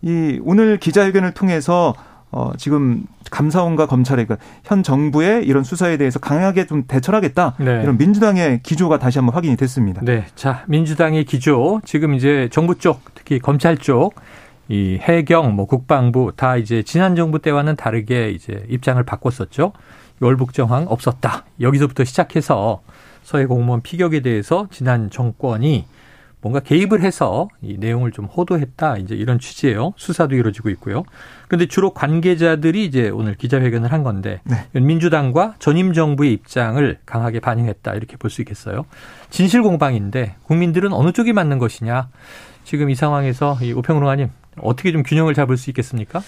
이 0.00 0.40
오늘 0.42 0.78
기자회견을 0.78 1.32
통해서 1.32 1.92
어, 2.32 2.50
지금 2.56 3.04
감사원과 3.30 3.86
검찰의 3.86 4.26
그현 4.26 4.82
정부의 4.82 5.44
이런 5.44 5.64
수사에 5.64 5.98
대해서 5.98 6.18
강하게 6.18 6.66
좀 6.66 6.84
대처하겠다. 6.88 7.56
네. 7.60 7.82
이런 7.82 7.98
민주당의 7.98 8.60
기조가 8.62 8.98
다시 8.98 9.18
한번 9.18 9.34
확인이 9.34 9.56
됐습니다. 9.56 10.00
네. 10.02 10.24
자, 10.34 10.64
민주당의 10.66 11.24
기조. 11.24 11.82
지금 11.84 12.14
이제 12.14 12.48
정부 12.50 12.78
쪽, 12.78 13.02
특히 13.14 13.38
검찰 13.38 13.76
쪽, 13.76 14.14
이 14.68 14.98
해경, 15.00 15.54
뭐 15.54 15.66
국방부 15.66 16.32
다 16.34 16.56
이제 16.56 16.82
지난 16.82 17.14
정부 17.16 17.38
때와는 17.38 17.76
다르게 17.76 18.30
이제 18.30 18.64
입장을 18.70 19.02
바꿨었죠. 19.02 19.72
월북 20.20 20.54
정황 20.54 20.86
없었다. 20.88 21.44
여기서부터 21.60 22.04
시작해서 22.04 22.80
서해 23.22 23.44
공무원 23.44 23.82
피격에 23.82 24.20
대해서 24.20 24.68
지난 24.70 25.10
정권이 25.10 25.84
뭔가 26.42 26.58
개입을 26.60 27.02
해서 27.02 27.48
이 27.62 27.76
내용을 27.78 28.10
좀 28.10 28.26
호도했다. 28.26 28.98
이제 28.98 29.14
이런 29.14 29.38
취지예요. 29.38 29.94
수사도 29.96 30.34
이루어지고 30.34 30.70
있고요. 30.70 31.04
그런데 31.46 31.66
주로 31.66 31.90
관계자들이 31.94 32.84
이제 32.84 33.08
오늘 33.08 33.36
기자회견을 33.36 33.92
한 33.92 34.02
건데 34.02 34.40
네. 34.44 34.80
민주당과 34.80 35.54
전임 35.60 35.92
정부의 35.92 36.32
입장을 36.32 36.98
강하게 37.06 37.38
반영했다. 37.40 37.94
이렇게 37.94 38.16
볼 38.16 38.32
수 38.32 38.40
있겠어요. 38.40 38.86
진실 39.30 39.62
공방인데 39.62 40.34
국민들은 40.44 40.92
어느 40.92 41.12
쪽이 41.12 41.32
맞는 41.32 41.58
것이냐. 41.58 42.08
지금 42.64 42.90
이 42.90 42.94
상황에서 42.94 43.58
이 43.62 43.72
오평론가님 43.72 44.28
어떻게 44.62 44.90
좀 44.92 45.02
균형을 45.02 45.34
잡을 45.34 45.56
수 45.56 45.70
있겠습니까? 45.70 46.22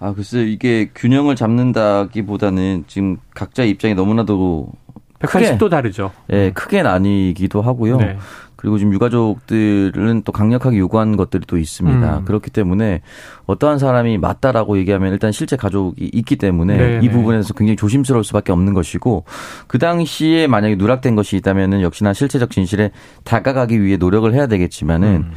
아, 0.00 0.14
글쎄 0.14 0.42
이게 0.42 0.90
균형을 0.94 1.36
잡는다기보다는 1.36 2.84
지금 2.86 3.18
각자 3.34 3.62
입장이 3.62 3.94
너무나도 3.94 4.72
180도 5.20 5.58
크게, 5.58 5.68
다르죠. 5.68 6.12
예, 6.30 6.34
네, 6.34 6.50
크게 6.52 6.82
나뉘기도 6.82 7.60
하고요. 7.60 7.98
네. 7.98 8.16
그리고 8.60 8.76
지금 8.76 8.92
유가족들은 8.92 10.20
또 10.26 10.32
강력하게 10.32 10.76
요구하는 10.76 11.16
것들이 11.16 11.44
또 11.46 11.56
있습니다. 11.56 12.18
음. 12.18 12.24
그렇기 12.26 12.50
때문에 12.50 13.00
어떠한 13.46 13.78
사람이 13.78 14.18
맞다라고 14.18 14.76
얘기하면 14.76 15.14
일단 15.14 15.32
실제 15.32 15.56
가족이 15.56 16.10
있기 16.12 16.36
때문에 16.36 16.76
네네. 16.76 16.96
이 16.98 17.08
네. 17.08 17.10
부분에서 17.10 17.54
굉장히 17.54 17.76
조심스러울 17.76 18.22
수밖에 18.22 18.52
없는 18.52 18.74
것이고 18.74 19.24
그 19.66 19.78
당시에 19.78 20.46
만약에 20.46 20.76
누락된 20.76 21.16
것이 21.16 21.36
있다면은 21.38 21.80
역시나 21.80 22.12
실체적 22.12 22.50
진실에 22.50 22.90
다가가기 23.24 23.82
위해 23.82 23.96
노력을 23.96 24.30
해야 24.34 24.46
되겠지만은 24.46 25.08
음. 25.08 25.32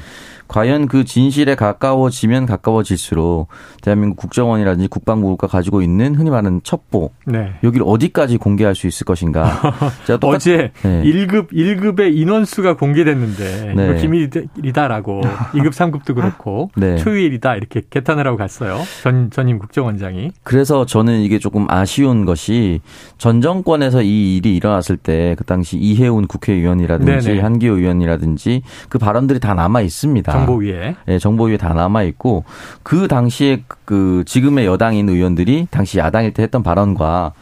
과연 0.48 0.88
그 0.88 1.04
진실에 1.04 1.56
가까워지면 1.56 2.46
가까워질수록 2.46 3.48
대한민국 3.82 4.18
국정원이라든지 4.18 4.88
국방부가 4.88 5.48
가지고 5.48 5.82
있는 5.82 6.16
흔히 6.16 6.30
말하는 6.30 6.62
첩보 6.64 7.12
네. 7.26 7.54
여기를 7.64 7.86
어디까지 7.88 8.38
공개할 8.38 8.76
수 8.76 8.88
있을 8.88 9.06
것인가. 9.06 9.74
제가 10.06 10.20
똑같... 10.20 10.36
어제 10.36 10.72
네. 10.84 11.04
1급 11.04 11.52
1급의 11.52 12.16
인원수가 12.16 12.78
공개됐는데 12.78 13.74
네. 13.76 14.02
비밀이다라고 14.02 15.22
2급 15.54 15.70
3급도 15.74 16.16
그렇고 16.16 16.70
네. 16.76 16.98
초유일이다 16.98 17.56
이렇게 17.56 17.82
개탄을 17.90 18.26
하고 18.28 18.38
갔어요. 18.38 18.80
전 19.02 19.30
전임 19.32 19.60
국정원장이. 19.60 20.32
그래서 20.44 20.86
저는 20.86 21.22
이게 21.22 21.40
조금 21.40 21.66
아쉬운 21.70 22.26
것이 22.26 22.82
전 23.18 23.42
정권에서 23.42 24.02
이 24.02 24.38
일이 24.38 24.56
일어났을 24.56 24.98
때 24.98 25.34
그 25.36 25.44
당시 25.44 25.78
이해운 25.78 26.28
국회의원이라든지 26.28 27.28
네네. 27.28 27.42
한기호 27.42 27.78
의원이라든지 27.78 28.62
그 28.90 28.98
발언들이 28.98 29.40
다 29.40 29.54
남아 29.54 29.82
있습니다. 29.82 30.33
정보 30.38 30.56
위에. 30.58 30.96
예, 31.08 31.20
정보 31.20 31.46
위에 31.46 31.58
다 31.58 31.74
남아 31.74 32.04
있고 32.04 32.44
그 32.84 33.08
당시에 33.08 33.64
그 33.86 34.24
지금의 34.26 34.66
여당인 34.66 35.10
의원들이 35.10 35.68
당시 35.72 35.98
야당일 36.00 36.34
때 36.34 36.44
했던 36.44 36.64
발언과 36.64 37.34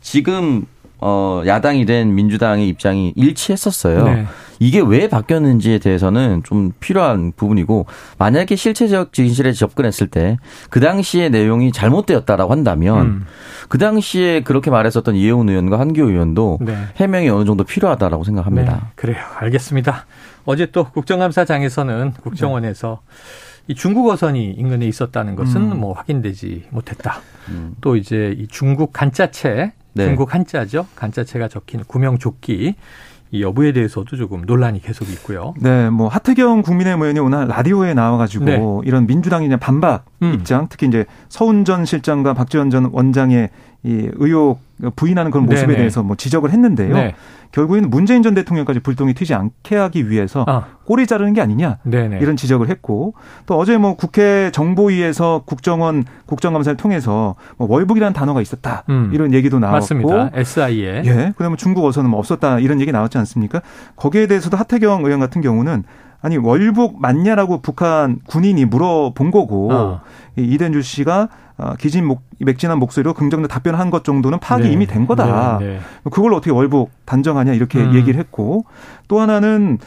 지금 0.00 0.64
어 1.00 1.42
야당이 1.46 1.86
된 1.86 2.12
민주당의 2.16 2.66
입장이 2.68 3.12
일치했었어요. 3.14 4.04
네. 4.04 4.26
이게 4.58 4.80
왜 4.84 5.08
바뀌었는지에 5.08 5.78
대해서는 5.78 6.42
좀 6.42 6.72
필요한 6.80 7.30
부분이고 7.36 7.86
만약에 8.18 8.56
실체적 8.56 9.12
진실에 9.12 9.52
접근했을 9.52 10.08
때 10.08 10.36
그 10.70 10.80
당시의 10.80 11.30
내용이 11.30 11.70
잘못되었다라고 11.70 12.50
한다면 12.50 13.00
음. 13.06 13.26
그 13.68 13.78
당시에 13.78 14.40
그렇게 14.40 14.72
말했었던 14.72 15.14
이혜훈 15.14 15.48
의원과 15.48 15.78
한기호 15.78 16.08
의원도 16.08 16.58
네. 16.62 16.76
해명이 16.96 17.28
어느 17.28 17.44
정도 17.44 17.62
필요하다라고 17.62 18.24
생각합니다. 18.24 18.72
네. 18.72 18.80
그래요. 18.96 19.18
알겠습니다. 19.36 20.04
어제 20.48 20.64
또 20.64 20.84
국정감사장에서는 20.84 22.12
국정원에서 22.22 23.02
이 23.66 23.74
중국 23.74 24.08
어선이 24.08 24.52
인근에 24.52 24.86
있었다는 24.86 25.36
것은 25.36 25.72
음. 25.72 25.80
뭐 25.80 25.92
확인되지 25.92 26.68
못했다. 26.70 27.20
음. 27.50 27.74
또 27.82 27.96
이제 27.96 28.34
이 28.38 28.46
중국 28.48 28.94
간자체, 28.94 29.72
네. 29.92 30.04
중국 30.06 30.34
한자죠. 30.34 30.86
간자체가 30.96 31.48
적힌 31.48 31.84
구명 31.84 32.16
조끼 32.16 32.76
이 33.30 33.42
여부에 33.42 33.72
대해서도 33.72 34.16
조금 34.16 34.40
논란이 34.46 34.80
계속 34.80 35.10
있고요. 35.10 35.52
네, 35.60 35.90
뭐 35.90 36.08
하태경 36.08 36.62
국민의힘 36.62 37.02
의원이 37.02 37.20
오늘 37.20 37.46
라디오에 37.46 37.92
나와가지고 37.92 38.44
네. 38.46 38.58
이런 38.88 39.06
민주당이 39.06 39.54
반박 39.58 40.06
음. 40.22 40.32
입장, 40.32 40.68
특히 40.70 40.86
이제 40.86 41.04
서훈 41.28 41.66
전 41.66 41.84
실장과 41.84 42.32
박지원 42.32 42.70
전 42.70 42.88
원장의 42.90 43.50
이 43.82 44.08
의혹 44.14 44.60
부인하는 44.96 45.30
그런 45.30 45.46
모습에 45.46 45.66
네네. 45.66 45.78
대해서 45.78 46.02
뭐 46.02 46.16
지적을 46.16 46.50
했는데요. 46.50 46.94
네. 46.94 47.14
결국에는 47.52 47.88
문재인 47.88 48.22
전 48.22 48.34
대통령까지 48.34 48.80
불똥이 48.80 49.14
튀지 49.14 49.34
않게 49.34 49.76
하기 49.76 50.10
위해서 50.10 50.44
아. 50.46 50.66
꼬리 50.84 51.06
자르는 51.06 51.32
게 51.32 51.40
아니냐 51.40 51.78
네네. 51.82 52.18
이런 52.20 52.36
지적을 52.36 52.68
했고 52.68 53.14
또 53.46 53.56
어제 53.58 53.78
뭐 53.78 53.96
국회 53.96 54.50
정보위에서 54.52 55.42
국정원 55.46 56.04
국정감사를 56.26 56.76
통해서 56.76 57.36
뭐 57.56 57.66
월북이라는 57.70 58.12
단어가 58.12 58.42
있었다 58.42 58.84
음. 58.90 59.10
이런 59.14 59.32
얘기도 59.32 59.58
나왔고 59.58 59.76
맞습니다. 59.76 60.30
SI에 60.34 61.02
예 61.04 61.32
그다음에 61.36 61.56
중국 61.56 61.84
어선은 61.86 62.10
뭐 62.10 62.18
없었다 62.18 62.58
이런 62.58 62.80
얘기 62.80 62.92
나왔지 62.92 63.16
않습니까? 63.18 63.62
거기에 63.96 64.26
대해서도 64.26 64.56
하태경 64.56 65.04
의원 65.04 65.20
같은 65.20 65.40
경우는 65.40 65.84
아니 66.20 66.36
월북 66.36 67.00
맞냐라고 67.00 67.62
북한 67.62 68.18
군인이 68.26 68.64
물어본 68.64 69.30
거고 69.30 69.72
어. 69.72 70.00
이den주 70.36 70.82
씨가 70.82 71.22
어, 71.22 71.28
기진 71.78 72.04
목, 72.06 72.22
맥진한 72.38 72.78
목소리로 72.78 73.14
긍정적 73.14 73.50
답변한 73.50 73.90
것 73.90 74.04
정도는 74.04 74.38
파악이 74.38 74.64
네. 74.64 74.72
이미 74.72 74.86
된 74.86 75.06
거다. 75.06 75.58
네, 75.58 75.66
네. 75.66 75.80
그걸 76.04 76.32
어떻게 76.34 76.50
월북 76.50 76.90
단정하냐 77.04 77.52
이렇게 77.54 77.80
음. 77.80 77.94
얘기를 77.94 78.18
했고 78.18 78.64
또 79.08 79.20
하나는 79.20 79.78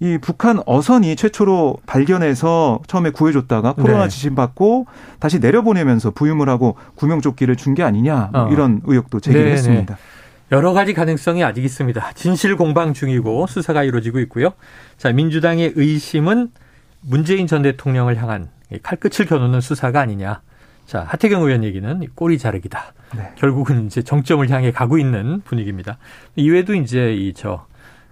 이 0.00 0.18
북한 0.20 0.60
어선이 0.64 1.16
최초로 1.16 1.78
발견해서 1.86 2.80
처음에 2.86 3.10
구해줬다가 3.10 3.74
코로나 3.74 4.04
네. 4.04 4.08
지진 4.08 4.34
받고 4.34 4.86
다시 5.18 5.38
내려보내면서 5.38 6.12
부유물 6.12 6.48
하고 6.50 6.76
구명조끼를 6.96 7.56
준 7.56 7.74
게 7.74 7.82
아니냐 7.82 8.30
뭐 8.32 8.42
어. 8.44 8.48
이런 8.50 8.80
의혹도 8.84 9.20
제기를 9.20 9.44
네, 9.44 9.50
네. 9.50 9.56
했습니다. 9.56 9.98
여러 10.50 10.72
가지 10.72 10.94
가능성이 10.94 11.44
아직 11.44 11.62
있습니다. 11.62 12.12
진실 12.14 12.56
공방 12.56 12.94
중이고 12.94 13.46
수사가 13.46 13.84
이루어지고 13.84 14.18
있고요. 14.20 14.54
자, 14.96 15.12
민주당의 15.12 15.74
의심은 15.76 16.48
문재인 17.02 17.46
전 17.46 17.60
대통령을 17.60 18.16
향한 18.16 18.48
칼끝을 18.82 19.26
겨누는 19.26 19.60
수사가 19.60 20.00
아니냐. 20.00 20.40
자, 20.88 21.04
하태경 21.06 21.42
의원 21.42 21.64
얘기는 21.64 22.00
꼬리 22.14 22.38
자르기다. 22.38 22.94
네. 23.14 23.32
결국은 23.36 23.84
이제 23.86 24.00
정점을 24.02 24.48
향해 24.48 24.72
가고 24.72 24.96
있는 24.96 25.42
분위기입니다. 25.44 25.98
이외에도 26.34 26.74
이제 26.74 27.14
이 27.14 27.32
저 27.34 27.66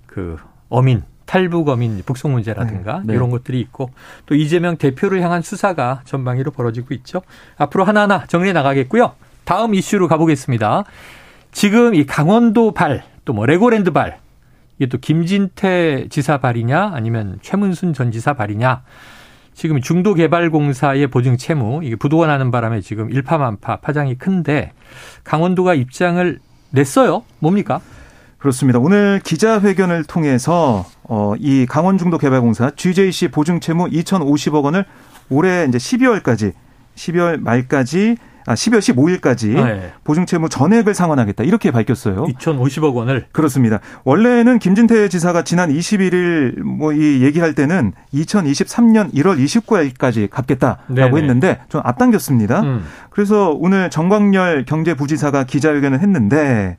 그 0.06 0.36
어민 0.68 1.02
탈북 1.26 1.68
어민 1.68 2.02
북송 2.04 2.32
문제라든가 2.32 2.98
네. 2.98 3.08
네. 3.08 3.14
이런 3.14 3.30
것들이 3.30 3.60
있고 3.60 3.90
또 4.26 4.34
이재명 4.34 4.76
대표를 4.76 5.22
향한 5.22 5.40
수사가 5.42 6.02
전방위로 6.04 6.50
벌어지고 6.50 6.92
있죠. 6.94 7.22
앞으로 7.56 7.84
하나하나 7.84 8.26
정리해 8.26 8.52
나가겠고요. 8.52 9.14
다음 9.44 9.74
이슈로 9.74 10.06
가보겠습니다. 10.08 10.84
지금 11.52 11.94
이 11.94 12.04
강원도 12.04 12.72
발, 12.72 13.04
또 13.24 13.32
뭐 13.32 13.46
레고랜드 13.46 13.90
발, 13.90 14.18
이게 14.78 14.86
또 14.88 14.98
김진태 14.98 16.08
지사 16.10 16.38
발이냐 16.38 16.92
아니면 16.94 17.38
최문순 17.42 17.94
전 17.94 18.12
지사 18.12 18.34
발이냐. 18.34 18.82
지금 19.56 19.80
중도개발공사의 19.80 21.06
보증 21.06 21.38
채무, 21.38 21.80
이게 21.82 21.96
부도가 21.96 22.26
나는 22.26 22.50
바람에 22.50 22.82
지금 22.82 23.10
일파만파 23.10 23.76
파장이 23.76 24.16
큰데 24.16 24.72
강원도가 25.24 25.72
입장을 25.72 26.38
냈어요. 26.70 27.22
뭡니까? 27.38 27.80
그렇습니다. 28.36 28.78
오늘 28.78 29.18
기자회견을 29.24 30.04
통해서 30.04 30.84
어, 31.04 31.32
이 31.38 31.64
강원중도개발공사 31.64 32.72
GJC 32.76 33.28
보증 33.28 33.58
채무 33.58 33.86
2,050억 33.86 34.62
원을 34.62 34.84
올해 35.30 35.64
이제 35.64 35.78
12월까지 35.78 36.52
12월 36.94 37.40
말까지 37.40 38.18
아, 38.46 38.54
12월 38.54 38.78
15일까지 38.78 39.48
네. 39.54 39.92
보증채무 40.04 40.48
전액을 40.48 40.94
상환하겠다 40.94 41.44
이렇게 41.44 41.70
밝혔어요. 41.70 42.24
2,050억 42.26 42.94
원을 42.94 43.26
그렇습니다. 43.32 43.80
원래는 44.04 44.58
김진태 44.58 45.08
지사가 45.08 45.42
지난 45.44 45.70
21일 45.72 46.60
뭐 46.62 46.96
이 46.96 47.22
얘기할 47.22 47.54
때는 47.54 47.92
2023년 48.14 49.12
1월 49.14 49.38
29일까지 49.44 50.30
갚겠다라고 50.30 50.94
네네. 50.94 51.16
했는데 51.20 51.60
좀 51.68 51.80
앞당겼습니다. 51.84 52.60
음. 52.62 52.84
그래서 53.10 53.50
오늘 53.50 53.90
정광열 53.90 54.64
경제부지사가 54.64 55.44
기자회견을 55.44 56.00
했는데 56.00 56.78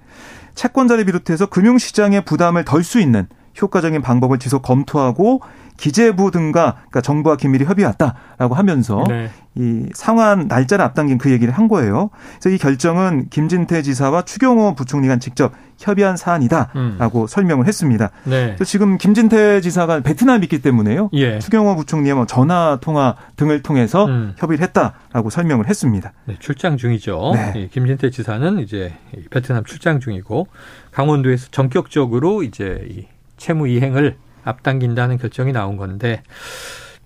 채권자를 0.55 1.05
비롯해서 1.05 1.45
금융시장의 1.45 2.21
부담을 2.25 2.65
덜 2.65 2.83
수 2.83 2.99
있는 2.99 3.27
효과적인 3.61 4.01
방법을 4.01 4.39
지속 4.39 4.61
검토하고 4.61 5.41
기재부 5.77 6.31
등과 6.31 6.73
그러니까 6.73 7.01
정부와 7.01 7.37
긴밀히 7.37 7.65
협의했다라고 7.65 8.55
하면서 8.55 9.03
네. 9.07 9.29
이 9.55 9.85
상환 9.93 10.47
날짜를 10.47 10.83
앞당긴 10.83 11.17
그 11.17 11.31
얘기를 11.31 11.53
한 11.53 11.67
거예요. 11.67 12.09
그래서 12.39 12.49
이 12.55 12.57
결정은 12.57 13.27
김진태 13.29 13.83
지사와 13.83 14.23
추경호 14.23 14.75
부총리가 14.75 15.17
직접 15.17 15.53
협의한 15.77 16.17
사안이다라고 16.17 17.21
음. 17.21 17.27
설명을 17.27 17.67
했습니다. 17.67 18.09
네. 18.23 18.47
그래서 18.47 18.63
지금 18.65 18.97
김진태 18.97 19.61
지사가 19.61 20.01
베트남에 20.01 20.43
있기 20.45 20.61
때문에요. 20.61 21.09
예. 21.13 21.37
추경호 21.39 21.75
부총리의 21.75 22.15
뭐 22.15 22.25
전화 22.25 22.79
통화 22.81 23.15
등을 23.35 23.61
통해서 23.61 24.05
음. 24.05 24.33
협의를 24.37 24.63
했다라고 24.63 25.29
설명을 25.29 25.67
했습니다. 25.67 26.11
네, 26.25 26.37
출장 26.39 26.77
중이죠. 26.77 27.33
네. 27.35 27.69
김진태 27.71 28.09
지사는 28.09 28.59
이제 28.59 28.93
베트남 29.29 29.63
출장 29.63 29.99
중이고 29.99 30.47
강원도에서 30.91 31.49
전격적으로 31.51 32.41
이제 32.41 32.87
이 32.89 33.05
채무 33.37 33.67
이행을 33.67 34.17
앞당긴다는 34.43 35.17
결정이 35.17 35.51
나온 35.51 35.77
건데 35.77 36.21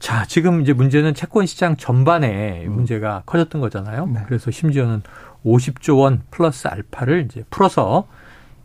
자, 0.01 0.25
지금 0.25 0.61
이제 0.61 0.73
문제는 0.73 1.13
채권 1.13 1.45
시장 1.45 1.77
전반에 1.77 2.65
음. 2.65 2.73
문제가 2.73 3.21
커졌던 3.27 3.61
거잖아요. 3.61 4.07
네. 4.07 4.21
그래서 4.25 4.49
심지어는 4.49 5.03
50조 5.45 5.99
원 5.99 6.23
플러스 6.31 6.67
알파를 6.67 7.27
이제 7.29 7.43
풀어서 7.51 8.07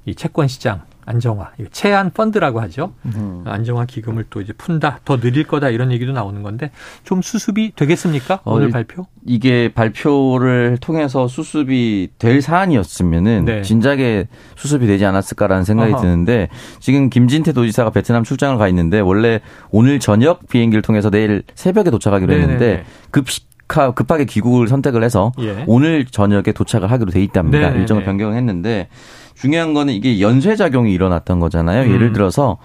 이 0.07 0.15
채권 0.15 0.49
시장 0.49 0.83
안정화, 1.07 1.53
최안 1.71 2.11
펀드라고 2.11 2.61
하죠. 2.63 2.93
음. 3.07 3.45
안정화 3.47 3.87
기금을 3.87 4.27
또 4.29 4.41
이제 4.41 4.53
푼다, 4.53 4.99
더 5.05 5.19
느릴 5.19 5.45
거다 5.45 5.71
이런 5.71 5.93
얘기도 5.93 6.13
나오는 6.13 6.43
건데 6.43 6.73
좀 7.05 7.23
수습이 7.23 7.73
되겠습니까? 7.77 8.41
어, 8.45 8.55
오늘 8.55 8.71
발표? 8.71 9.07
이게 9.25 9.73
발표를 9.73 10.79
통해서 10.81 11.29
수습이 11.29 12.09
될 12.19 12.43
사안이었으면은 12.43 13.45
네. 13.45 13.63
진작에 13.63 14.27
수습이 14.57 14.87
되지 14.89 15.05
않았을까라는 15.07 15.65
생각이 15.65 15.93
어허. 15.93 16.03
드는데 16.03 16.49
지금 16.81 17.09
김진태 17.09 17.53
도지사가 17.53 17.91
베트남 17.91 18.25
출장을 18.25 18.59
가 18.59 18.67
있는데 18.69 18.99
원래 18.99 19.41
오늘 19.71 20.01
저녁 20.01 20.49
비행기를 20.49 20.83
통해서 20.83 21.09
내일 21.09 21.45
새벽에 21.55 21.91
도착하기로 21.91 22.33
네네네. 22.33 22.53
했는데 22.53 22.85
급 23.11 23.27
급하게 23.69 24.27
귀국을 24.27 24.69
선택을 24.69 25.03
해서 25.03 25.33
예. 25.41 25.65
오늘 25.67 26.05
저녁에 26.05 26.53
도착을 26.55 26.91
하기로 26.91 27.11
돼 27.11 27.21
있답니다. 27.23 27.59
네네네. 27.59 27.81
일정을 27.81 28.05
변경했는데 28.05 28.89
중요한 29.37 29.75
거는 29.75 29.93
이게 29.95 30.21
연쇄 30.21 30.57
작용이 30.57 30.93
일어났던 30.93 31.39
거잖아요. 31.41 31.83
음. 31.89 31.95
예를 31.95 32.13
들어서 32.13 32.59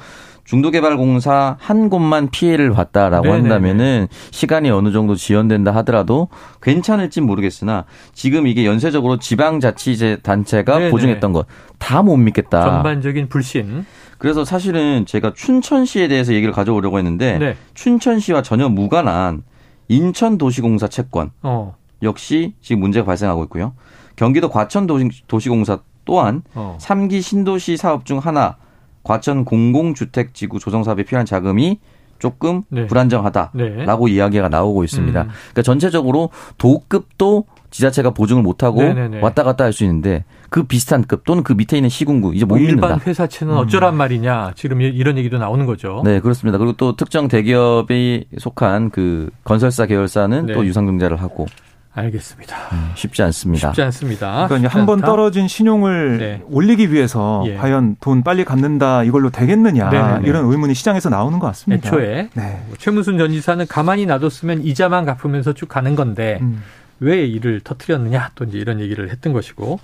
중도개발공사 0.45 1.55
한 1.59 1.89
곳만 1.89 2.29
피해를 2.31 2.71
봤다라고 2.71 3.25
네네네. 3.27 3.41
한다면은 3.41 4.07
시간이 4.31 4.69
어느 4.71 4.91
정도 4.91 5.15
지연된다 5.15 5.73
하더라도 5.75 6.29
괜찮을지 6.61 7.21
모르겠으나 7.21 7.85
지금 8.13 8.47
이게 8.47 8.65
연쇄적으로 8.65 9.17
지방자치제 9.19 10.17
단체가 10.23 10.77
네네. 10.79 10.91
보증했던 10.91 11.33
것 11.33 11.45
다 11.77 12.01
못 12.03 12.15
믿겠다. 12.17 12.61
전반적인 12.63 13.27
불신. 13.29 13.85
그래서 14.17 14.45
사실은 14.45 15.05
제가 15.07 15.33
춘천시에 15.33 16.07
대해서 16.07 16.33
얘기를 16.33 16.53
가져오려고 16.53 16.97
했는데 16.99 17.37
네. 17.39 17.55
춘천시와 17.73 18.41
전혀 18.43 18.69
무관한 18.69 19.43
인천도시공사 19.87 20.87
채권 20.87 21.31
어. 21.41 21.75
역시 22.03 22.53
지금 22.61 22.81
문제가 22.81 23.05
발생하고 23.05 23.43
있고요. 23.45 23.73
경기도 24.15 24.49
과천도시공사 24.49 25.79
또한 26.05 26.43
어. 26.55 26.77
3기 26.79 27.21
신도시 27.21 27.77
사업 27.77 28.05
중 28.05 28.19
하나 28.19 28.57
과천 29.03 29.45
공공주택지구 29.45 30.59
조성사업에 30.59 31.03
필요한 31.03 31.25
자금이 31.25 31.79
조금 32.19 32.61
네. 32.69 32.85
불안정하다라고 32.85 34.07
네. 34.07 34.13
이야기가 34.13 34.47
나오고 34.49 34.83
있습니다. 34.83 35.21
음. 35.23 35.27
그러니까 35.29 35.61
전체적으로 35.63 36.29
도급도 36.59 37.45
지자체가 37.71 38.11
보증을 38.11 38.43
못하고 38.43 38.83
네네네. 38.83 39.21
왔다 39.21 39.43
갔다 39.43 39.63
할 39.63 39.71
수 39.73 39.83
있는데 39.85 40.23
그 40.49 40.63
비슷한 40.63 41.03
급 41.03 41.23
또는 41.23 41.41
그 41.41 41.53
밑에 41.53 41.77
있는 41.77 41.89
시군구 41.89 42.35
이제 42.35 42.45
못뭐 42.45 42.59
일반 42.59 42.75
믿는다. 42.91 43.05
회사채는 43.07 43.55
어쩌란 43.55 43.95
말이냐 43.95 44.51
지금 44.55 44.81
이런 44.81 45.17
얘기도 45.17 45.37
나오는 45.39 45.65
거죠. 45.65 46.01
네 46.03 46.19
그렇습니다. 46.19 46.57
그리고 46.59 46.73
또 46.73 46.95
특정 46.95 47.27
대기업에 47.29 48.25
속한 48.37 48.89
그 48.91 49.29
건설사 49.45 49.85
계열사는 49.87 50.45
네. 50.45 50.53
또 50.53 50.65
유상증자를 50.65 51.17
하고 51.21 51.47
알겠습니다. 51.93 52.55
음, 52.71 52.91
쉽지 52.95 53.21
않습니다. 53.23 53.69
쉽지 53.69 53.81
않습니다. 53.81 54.47
그러니까 54.47 54.69
한 54.73 54.85
번 54.85 55.01
떨어진 55.01 55.47
신용을 55.47 56.17
네. 56.17 56.41
올리기 56.49 56.91
위해서 56.93 57.43
예. 57.47 57.55
과연 57.57 57.97
돈 57.99 58.23
빨리 58.23 58.45
갚는다 58.45 59.03
이걸로 59.03 59.29
되겠느냐 59.29 59.89
네네네. 59.89 60.27
이런 60.27 60.49
의문이 60.49 60.73
시장에서 60.73 61.09
나오는 61.09 61.37
것 61.39 61.47
같습니다. 61.47 61.89
애초에 61.89 62.29
네. 62.33 62.63
뭐 62.67 62.77
최무순 62.77 63.17
전 63.17 63.31
지사는 63.31 63.65
가만히 63.67 64.05
놔뒀으면 64.05 64.63
이자만 64.63 65.05
갚으면서 65.05 65.51
쭉 65.53 65.67
가는 65.67 65.95
건데 65.95 66.39
음. 66.41 66.63
왜 67.01 67.25
이를 67.25 67.59
터트렸느냐 67.61 68.31
또 68.35 68.45
이제 68.45 68.57
이런 68.57 68.79
얘기를 68.79 69.09
했던 69.09 69.33
것이고 69.33 69.79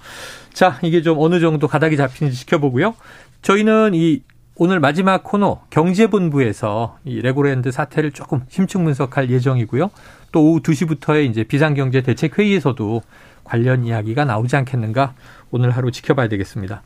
자 0.53 0.77
이게 0.83 1.01
좀 1.01 1.17
어느 1.19 1.39
정도 1.41 1.67
가닥이 1.67 1.97
잡히는지 1.97 2.37
지켜보고요. 2.39 2.95
저희는 3.41 3.91
이 3.95 4.21
오늘 4.59 4.79
마지막 4.79 5.23
코너 5.23 5.61
경제본부에서 5.69 6.97
이 7.05 7.21
레고랜드 7.21 7.71
사태를 7.71 8.11
조금 8.11 8.41
심층 8.49 8.85
분석할 8.85 9.29
예정이고요. 9.29 9.91
또 10.31 10.43
오후 10.43 10.61
2시부터의 10.61 11.29
이제 11.29 11.43
비상경제 11.43 12.01
대책 12.01 12.39
회의에서도 12.39 13.03
관련 13.43 13.85
이야기가 13.85 14.25
나오지 14.25 14.55
않겠는가 14.55 15.13
오늘 15.51 15.69
하루 15.69 15.91
지켜봐야 15.91 16.27
되겠습니다. 16.27 16.81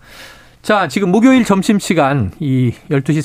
자, 0.61 0.89
지금 0.89 1.11
목요일 1.11 1.45
점심 1.45 1.79
시간 1.79 2.31
이 2.41 2.73
12시 2.89 3.23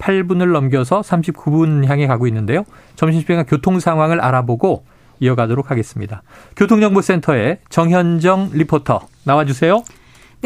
38분을 0.00 0.50
넘겨서 0.50 1.00
39분 1.02 1.86
향해 1.86 2.08
가고 2.08 2.26
있는데요. 2.26 2.64
점심 2.96 3.20
시간 3.20 3.46
교통 3.46 3.78
상황을 3.78 4.20
알아보고 4.20 4.84
이어가도록 5.20 5.70
하겠습니다. 5.70 6.24
교통정보센터의 6.56 7.60
정현정 7.68 8.50
리포터 8.52 9.06
나와 9.22 9.44
주세요. 9.44 9.84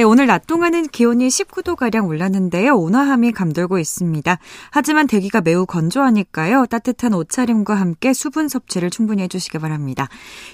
네, 0.01 0.05
오늘 0.05 0.27
낮 0.27 0.47
동안은 0.47 0.89
기온이 0.89 1.29
19도가량 1.29 2.09
올랐는데요. 2.09 2.75
온화함이 2.75 3.33
감돌고 3.33 3.79
있습니다. 3.79 4.39
하지만 4.71 5.07
대기가 5.07 5.43
매우 5.43 5.67
건조하니까요. 5.67 6.65
따뜻한 6.71 7.13
옷차림과 7.13 7.75
함께 7.75 8.15
수분 8.15 8.49
섭취를 8.49 8.89
충분히 8.89 9.25
해주시기 9.25 9.59
바랍니다. 9.59 10.09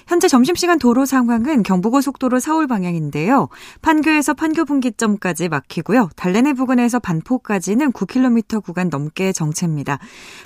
현재 0.05 0.27
점심시간 0.27 0.79
도로 0.79 1.05
상황은 1.05 1.63
경부고속도로 1.63 2.41
서울 2.41 2.67
방향인데요. 2.67 3.47
판교에서 3.81 4.33
판교 4.33 4.65
분기점까지 4.65 5.47
막히고요. 5.47 6.09
달래내 6.17 6.51
부근에서 6.51 6.99
반포까지는 6.99 7.93
9km 7.93 8.61
구간 8.61 8.89
넘게 8.89 9.31
정체입니다. 9.31 9.97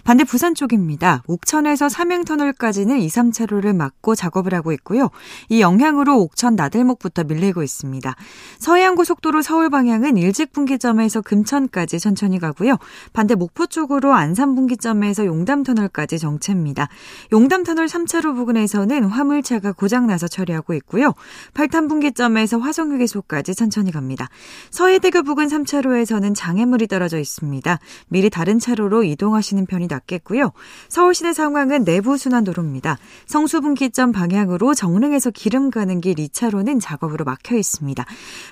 반대 0.04 0.24
부산 0.24 0.54
쪽입니다. 0.54 1.24
옥천에서 1.26 1.90
삼행터널까지는 1.90 3.00
2, 3.00 3.08
3차로를 3.08 3.76
막고 3.76 4.14
작업을 4.14 4.54
하고 4.54 4.72
있고요. 4.74 5.10
이 5.50 5.60
영향으로 5.60 6.22
옥천 6.22 6.56
나들목부터 6.56 7.24
밀리고 7.24 7.64
있습니다. 7.64 8.16
서해안 8.60 8.91
서해안고속도로 8.92 9.42
서울 9.42 9.70
방향은 9.70 10.18
일직 10.18 10.52
분기점에서 10.52 11.22
금천까지 11.22 12.00
천천히 12.00 12.40
가고요. 12.40 12.78
반대 13.14 13.36
목포 13.36 13.68
쪽으로 13.68 14.14
안산 14.14 14.56
분기점에서 14.56 15.26
용담터널까지 15.26 16.20
정체입니다. 16.20 16.88
용담터널 17.32 17.88
3차로 17.88 18.36
부근에서는 18.36 19.04
화물차가 19.06 19.74
고장나서 19.74 20.28
처리하고 20.28 20.74
있고요. 20.76 21.14
8탄 21.54 21.90
분기점에서 21.90 22.60
화성휴게소까지 22.60 23.56
천천히 23.56 23.92
갑니다. 23.92 24.30
서해대교 24.72 25.24
부근 25.24 25.48
3차로에서는 25.48 26.34
장애물이 26.36 26.88
떨어져 26.88 27.20
있습니다. 27.20 27.80
미리 28.08 28.30
다른 28.30 28.60
차로로 28.60 29.04
이동하시는 29.04 29.66
편이 29.66 29.88
낫겠고요. 29.88 30.52
서울시내 30.90 31.34
상황은 31.34 31.84
내부 31.84 32.18
순환도로입니다. 32.18 32.98
성수 33.26 33.62
분기점 33.62 34.12
방향으로 34.12 34.74
정릉에서 34.74 35.32
기름 35.32 35.72
가는 35.72 36.02
길 36.02 36.16
2차로는 36.16 36.80
작업으로 36.82 37.26
막혀 37.26 37.56
있습니다. 37.56 38.06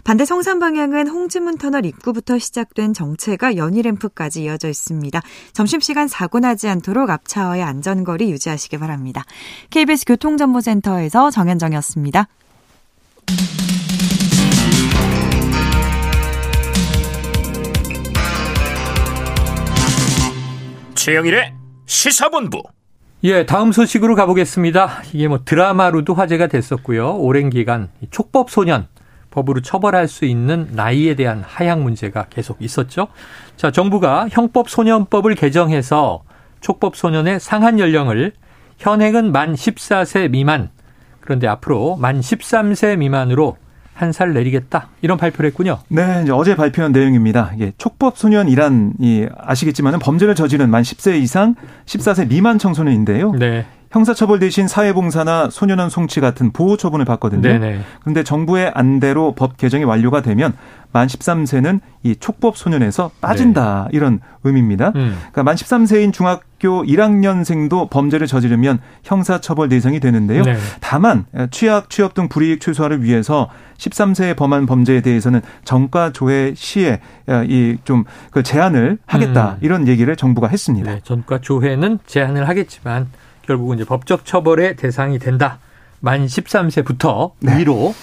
반대 0.03 0.18
반대 0.19 0.25
성산 0.25 0.59
방향은 0.59 1.07
홍지문 1.07 1.57
터널 1.57 1.85
입구부터 1.85 2.39
시작된 2.39 2.93
정체가 2.93 3.55
연희램프까지 3.55 4.43
이어져 4.43 4.67
있습니다. 4.67 5.21
점심시간 5.53 6.09
사고 6.09 6.41
나지 6.41 6.67
않도록 6.67 7.09
앞차와의 7.09 7.63
안전거리 7.63 8.29
유지하시기 8.29 8.79
바랍니다. 8.79 9.23
KBS 9.69 10.03
교통정보센터에서 10.03 11.31
정현정이었습니다. 11.31 12.27
최영일의 20.95 21.53
시사본부. 21.85 22.61
예, 23.23 23.45
다음 23.45 23.71
소식으로 23.71 24.15
가보겠습니다. 24.15 25.03
이게 25.13 25.29
뭐 25.29 25.45
드라마로도 25.45 26.13
화제가 26.13 26.47
됐었고요. 26.47 27.15
오랜 27.15 27.49
기간 27.49 27.89
촉법 28.11 28.49
소년 28.49 28.89
법으로 29.31 29.61
처벌할 29.61 30.07
수 30.07 30.25
있는 30.25 30.69
나이에 30.71 31.15
대한 31.15 31.43
하향 31.45 31.83
문제가 31.83 32.25
계속 32.29 32.57
있었죠. 32.61 33.07
자, 33.55 33.71
정부가 33.71 34.27
형법 34.31 34.69
소년법을 34.69 35.35
개정해서 35.35 36.23
촉법 36.61 36.95
소년의 36.95 37.39
상한 37.39 37.79
연령을 37.79 38.33
현행은 38.79 39.31
만 39.31 39.53
14세 39.53 40.29
미만 40.29 40.69
그런데 41.21 41.47
앞으로 41.47 41.95
만 41.97 42.19
13세 42.19 42.97
미만으로 42.97 43.57
한 43.93 44.13
살 44.13 44.31
내리겠다 44.33 44.87
이런 45.01 45.17
발표를 45.17 45.49
했군요. 45.49 45.79
네, 45.89 46.21
이제 46.23 46.31
어제 46.31 46.55
발표한 46.55 46.93
내용입니다. 46.93 47.51
이게 47.53 47.73
촉법 47.77 48.17
소년이란 48.17 48.93
이 48.99 49.27
아시겠지만은 49.37 49.99
범죄를 49.99 50.35
저지른 50.35 50.69
만 50.69 50.83
10세 50.83 51.21
이상 51.21 51.55
14세 51.85 52.29
미만 52.29 52.59
청소년인데요. 52.59 53.33
네. 53.33 53.65
형사처벌 53.91 54.37
대신 54.39 54.67
사회봉사나 54.67 55.49
소년원 55.49 55.89
송치 55.89 56.19
같은 56.19 56.51
보호 56.51 56.77
처분을 56.77 57.05
받거든요. 57.05 57.41
네네. 57.41 57.79
그런데 58.01 58.23
정부의 58.23 58.71
안대로 58.75 59.33
법 59.33 59.57
개정이 59.57 59.83
완료가 59.83 60.21
되면 60.21 60.53
만 60.91 61.07
13세는 61.07 61.79
이 62.03 62.15
촉법 62.15 62.55
소년에서 62.57 63.11
빠진다 63.21 63.87
네. 63.91 63.97
이런 63.97 64.19
의미입니다. 64.43 64.89
음. 64.95 65.15
그러니까 65.31 65.43
만 65.43 65.55
13세인 65.55 66.13
중학교 66.13 66.83
1학년생도 66.83 67.89
범죄를 67.89 68.27
저지르면 68.27 68.79
형사처벌 69.03 69.69
대상이 69.69 69.99
되는데요. 69.99 70.43
네. 70.43 70.55
다만 70.81 71.25
취약, 71.51 71.89
취업 71.89 72.13
등 72.13 72.27
불이익 72.29 72.61
최소화를 72.61 73.03
위해서 73.03 73.49
13세에 73.77 74.35
범한 74.35 74.65
범죄에 74.67 75.01
대해서는 75.01 75.41
정가 75.63 76.11
조회 76.11 76.53
시에 76.55 77.01
이 77.47 77.77
좀 77.83 78.03
그 78.31 78.43
제한을 78.43 78.97
하겠다 79.05 79.53
음. 79.53 79.57
이런 79.61 79.87
얘기를 79.87 80.15
정부가 80.15 80.47
했습니다. 80.47 80.91
네, 80.93 81.01
전과 81.03 81.39
조회는 81.41 81.99
제한을 82.05 82.47
하겠지만 82.47 83.07
결국은 83.49 83.77
이제 83.77 83.85
법적 83.85 84.25
처벌의 84.25 84.75
대상이 84.75 85.17
된다. 85.17 85.57
만 86.01 86.27
13세부터 86.27 87.31
네. 87.39 87.57
위로. 87.57 87.95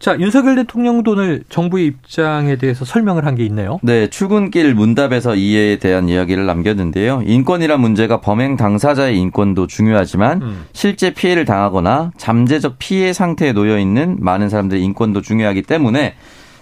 자, 0.00 0.18
윤석열 0.18 0.56
대통령도 0.56 1.12
오늘 1.12 1.44
정부의 1.48 1.86
입장에 1.86 2.56
대해서 2.56 2.84
설명을 2.84 3.24
한 3.26 3.36
게 3.36 3.44
있네요. 3.44 3.78
네, 3.82 4.08
출근길 4.08 4.74
문답에서 4.74 5.36
이에 5.36 5.78
대한 5.78 6.08
이야기를 6.08 6.44
남겼는데요. 6.46 7.22
인권이란 7.24 7.80
문제가 7.80 8.20
범행 8.20 8.56
당사자의 8.56 9.16
인권도 9.18 9.68
중요하지만 9.68 10.42
음. 10.42 10.64
실제 10.72 11.12
피해를 11.14 11.44
당하거나 11.44 12.12
잠재적 12.16 12.76
피해 12.78 13.12
상태에 13.12 13.52
놓여 13.52 13.78
있는 13.78 14.16
많은 14.20 14.48
사람들의 14.48 14.82
인권도 14.82 15.20
중요하기 15.22 15.62
때문에 15.62 16.14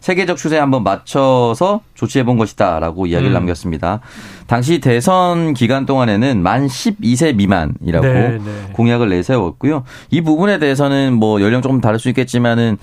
세계적 0.08 0.38
추세에 0.38 0.58
한번 0.58 0.84
맞춰서 0.84 1.82
조치해 1.92 2.24
본 2.24 2.38
것이다라고 2.38 3.06
이야기를 3.08 3.30
음. 3.30 3.34
남겼습니다. 3.34 4.00
당시 4.46 4.80
대선 4.80 5.52
기간 5.52 5.84
동안에는 5.84 6.42
만 6.42 6.66
12세 6.66 7.36
미만이라고 7.36 8.06
네, 8.06 8.38
네. 8.38 8.72
공약을 8.72 9.10
내세웠고요. 9.10 9.84
이 10.10 10.22
부분에 10.22 10.58
대해서는 10.58 11.12
뭐 11.12 11.42
연령 11.42 11.60
조금 11.60 11.82
다를 11.82 11.98
수 11.98 12.08
있겠지만은 12.08 12.78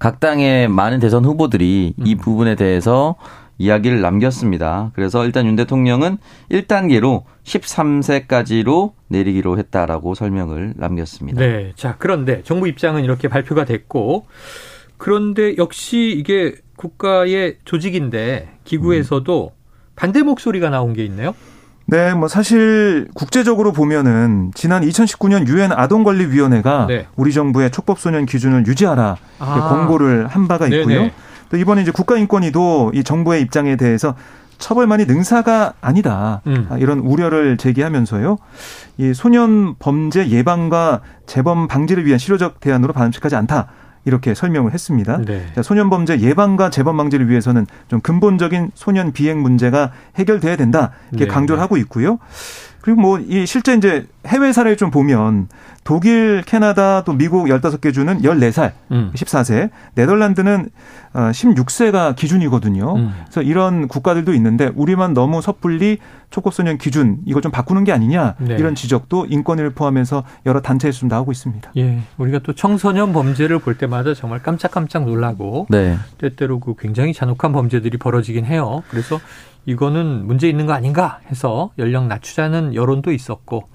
각 0.00 0.18
당의 0.18 0.66
많은 0.66 0.98
대선 0.98 1.24
후보들이 1.24 1.94
음. 1.96 2.06
이 2.08 2.16
부분에 2.16 2.56
대해서 2.56 3.14
이야기를 3.58 4.00
남겼습니다. 4.00 4.90
그래서 4.96 5.24
일단 5.24 5.46
윤 5.46 5.54
대통령은 5.54 6.18
1단계로 6.50 7.22
13세까지로 7.44 8.94
내리기로 9.06 9.58
했다라고 9.58 10.16
설명을 10.16 10.74
남겼습니다. 10.76 11.40
네. 11.40 11.72
자, 11.76 11.94
그런데 12.00 12.42
정부 12.42 12.66
입장은 12.66 13.04
이렇게 13.04 13.28
발표가 13.28 13.64
됐고 13.64 14.26
그런데 14.96 15.56
역시 15.58 16.14
이게 16.16 16.54
국가의 16.84 17.56
조직인데 17.64 18.48
기구에서도 18.64 19.52
반대 19.96 20.22
목소리가 20.22 20.68
나온 20.68 20.92
게 20.92 21.04
있네요. 21.06 21.34
네, 21.86 22.14
뭐 22.14 22.28
사실 22.28 23.08
국제적으로 23.14 23.72
보면은 23.72 24.50
지난 24.54 24.82
2019년 24.82 25.46
유엔 25.48 25.72
아동권리위원회가 25.72 26.86
네. 26.88 27.06
우리 27.16 27.32
정부의 27.32 27.70
촉법소년 27.70 28.26
기준을 28.26 28.66
유지하라 28.66 29.16
아. 29.38 29.68
권고를 29.68 30.26
한 30.26 30.48
바가 30.48 30.66
있고요. 30.66 30.86
네네. 30.86 31.12
또 31.50 31.56
이번에 31.56 31.82
이제 31.82 31.90
국가인권위도 31.90 32.92
이 32.94 33.04
정부의 33.04 33.42
입장에 33.42 33.76
대해서 33.76 34.14
처벌만이 34.58 35.04
능사가 35.04 35.74
아니다 35.80 36.40
음. 36.46 36.68
이런 36.78 37.00
우려를 37.00 37.56
제기하면서요. 37.58 38.38
이 38.98 39.12
소년 39.12 39.74
범죄 39.78 40.28
예방과 40.28 41.00
재범 41.26 41.68
방지를 41.68 42.06
위한 42.06 42.18
실효적 42.18 42.60
대안으로 42.60 42.92
바람직하지 42.92 43.36
않다. 43.36 43.68
이렇게 44.04 44.34
설명을 44.34 44.72
했습니다. 44.72 45.18
네. 45.18 45.46
소년 45.62 45.90
범죄 45.90 46.18
예방과 46.20 46.70
재범 46.70 46.96
방지를 46.96 47.28
위해서는 47.28 47.66
좀 47.88 48.00
근본적인 48.00 48.72
소년 48.74 49.12
비행 49.12 49.40
문제가 49.42 49.92
해결돼야 50.16 50.56
된다 50.56 50.90
이렇게 51.10 51.26
네. 51.26 51.30
강조를 51.30 51.60
하고 51.62 51.76
있고요. 51.78 52.18
그리고 52.84 53.00
뭐 53.00 53.18
이 53.18 53.46
실제 53.46 53.74
이제 53.74 54.06
해외 54.26 54.52
사례를 54.52 54.76
좀 54.76 54.90
보면 54.90 55.48
독일, 55.84 56.42
캐나다, 56.46 57.02
또 57.04 57.12
미국 57.14 57.46
15개 57.46 57.92
주는 57.92 58.20
14살, 58.22 58.72
음. 58.90 59.10
14세, 59.14 59.70
네덜란드는 59.94 60.68
16세가 61.14 61.94
어, 61.94 62.14
기준이거든요. 62.14 62.96
음. 62.96 63.12
그래서 63.24 63.42
이런 63.42 63.88
국가들도 63.88 64.32
있는데 64.34 64.70
우리만 64.74 65.14
너무 65.14 65.40
섣불리 65.40 65.98
초급소년 66.30 66.78
기준 66.78 67.18
이걸 67.26 67.40
좀 67.40 67.52
바꾸는 67.52 67.84
게 67.84 67.92
아니냐 67.92 68.34
네. 68.38 68.56
이런 68.56 68.74
지적도 68.74 69.26
인권위를 69.26 69.70
포함해서 69.70 70.24
여러 70.46 70.60
단체에서 70.60 71.00
좀 71.00 71.08
나오고 71.08 71.32
있습니다. 71.32 71.72
예, 71.76 72.00
우리가 72.18 72.40
또 72.42 72.54
청소년 72.54 73.12
범죄를 73.12 73.60
볼 73.60 73.78
때마다 73.78 74.14
정말 74.14 74.42
깜짝깜짝 74.42 75.04
놀라고 75.04 75.66
네. 75.70 75.96
때때로 76.18 76.60
그 76.60 76.74
굉장히 76.78 77.12
잔혹한 77.14 77.52
범죄들이 77.52 77.98
벌어지긴 77.98 78.46
해요. 78.46 78.82
그래서 78.90 79.20
이거는 79.66 80.26
문제 80.26 80.48
있는 80.48 80.66
거 80.66 80.72
아닌가 80.72 81.20
해서 81.30 81.70
연령 81.78 82.08
낮추자는 82.08 82.74
여론도 82.74 83.12
있었고 83.12 83.68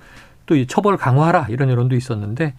또 0.50 0.66
처벌 0.66 0.98
강화하라 0.98 1.46
이런 1.50 1.70
여론도 1.70 1.96
있었는데 1.96 2.56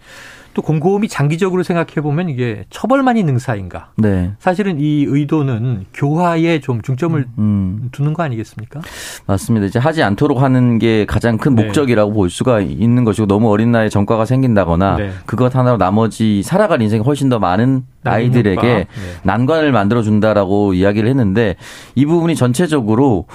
또 0.53 0.61
곰곰이 0.61 1.09
장기적으로 1.09 1.61
생각해 1.63 1.95
보면 2.01 2.29
이게 2.29 2.63
처벌만이 2.69 3.23
능사인가? 3.23 3.91
네. 3.97 4.31
사실은 4.39 4.79
이 4.79 5.05
의도는 5.07 5.85
교화에 5.93 6.61
좀 6.61 6.81
중점을 6.81 7.25
음. 7.37 7.89
두는 7.91 8.13
거 8.13 8.23
아니겠습니까? 8.23 8.79
맞습니다. 9.27 9.65
이제 9.65 9.77
하지 9.77 10.03
않도록 10.03 10.41
하는 10.41 10.79
게 10.79 11.05
가장 11.05 11.37
큰 11.37 11.55
네. 11.55 11.63
목적이라고 11.63 12.13
볼 12.13 12.29
수가 12.29 12.61
있는 12.61 13.03
것이고 13.03 13.27
너무 13.27 13.49
어린 13.49 13.73
나이에 13.73 13.89
전과가 13.89 14.23
생긴다거나 14.23 14.95
네. 14.97 15.11
그것 15.25 15.53
하나로 15.53 15.77
나머지 15.77 16.43
살아갈 16.43 16.81
인생이 16.81 17.03
훨씬 17.03 17.27
더 17.27 17.39
많은 17.39 17.83
아이들에게 18.05 18.61
네. 18.61 18.87
난관을 19.23 19.73
만들어 19.73 20.01
준다라고 20.01 20.73
이야기를 20.73 21.09
했는데 21.09 21.55
이 21.95 22.05
부분이 22.05 22.35
전체적으로 22.35 23.25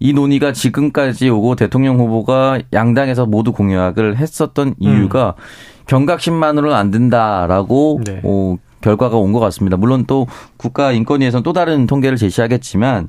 이 0.00 0.12
논의가 0.12 0.52
지금까지 0.52 1.28
오고 1.28 1.56
대통령 1.56 1.98
후보가 1.98 2.60
양당에서 2.72 3.26
모두 3.26 3.52
공약을 3.52 4.16
했었던 4.16 4.74
이유가 4.78 5.34
음. 5.36 5.42
경각심만으로는 5.86 6.76
안 6.76 6.90
된다라고 6.90 8.00
네. 8.04 8.20
어, 8.24 8.56
결과가 8.80 9.16
온 9.16 9.32
것 9.32 9.40
같습니다. 9.40 9.76
물론 9.76 10.04
또 10.06 10.26
국가인권위에서는 10.56 11.42
또 11.42 11.52
다른 11.52 11.86
통계를 11.86 12.16
제시하겠지만 12.16 13.08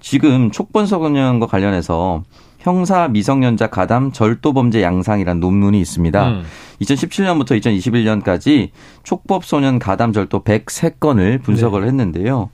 지금 0.00 0.50
촉번소년과 0.50 1.46
관련해서 1.46 2.22
형사 2.58 3.08
미성년자 3.08 3.68
가담 3.68 4.12
절도 4.12 4.52
범죄 4.52 4.82
양상이라는 4.82 5.40
논문이 5.40 5.80
있습니다. 5.80 6.28
음. 6.28 6.42
2017년부터 6.82 7.58
2021년까지 7.60 8.68
촉법 9.02 9.44
소년 9.44 9.78
가담 9.78 10.12
절도 10.12 10.42
103건을 10.44 11.42
분석을 11.42 11.82
네. 11.82 11.86
했는데요. 11.88 12.50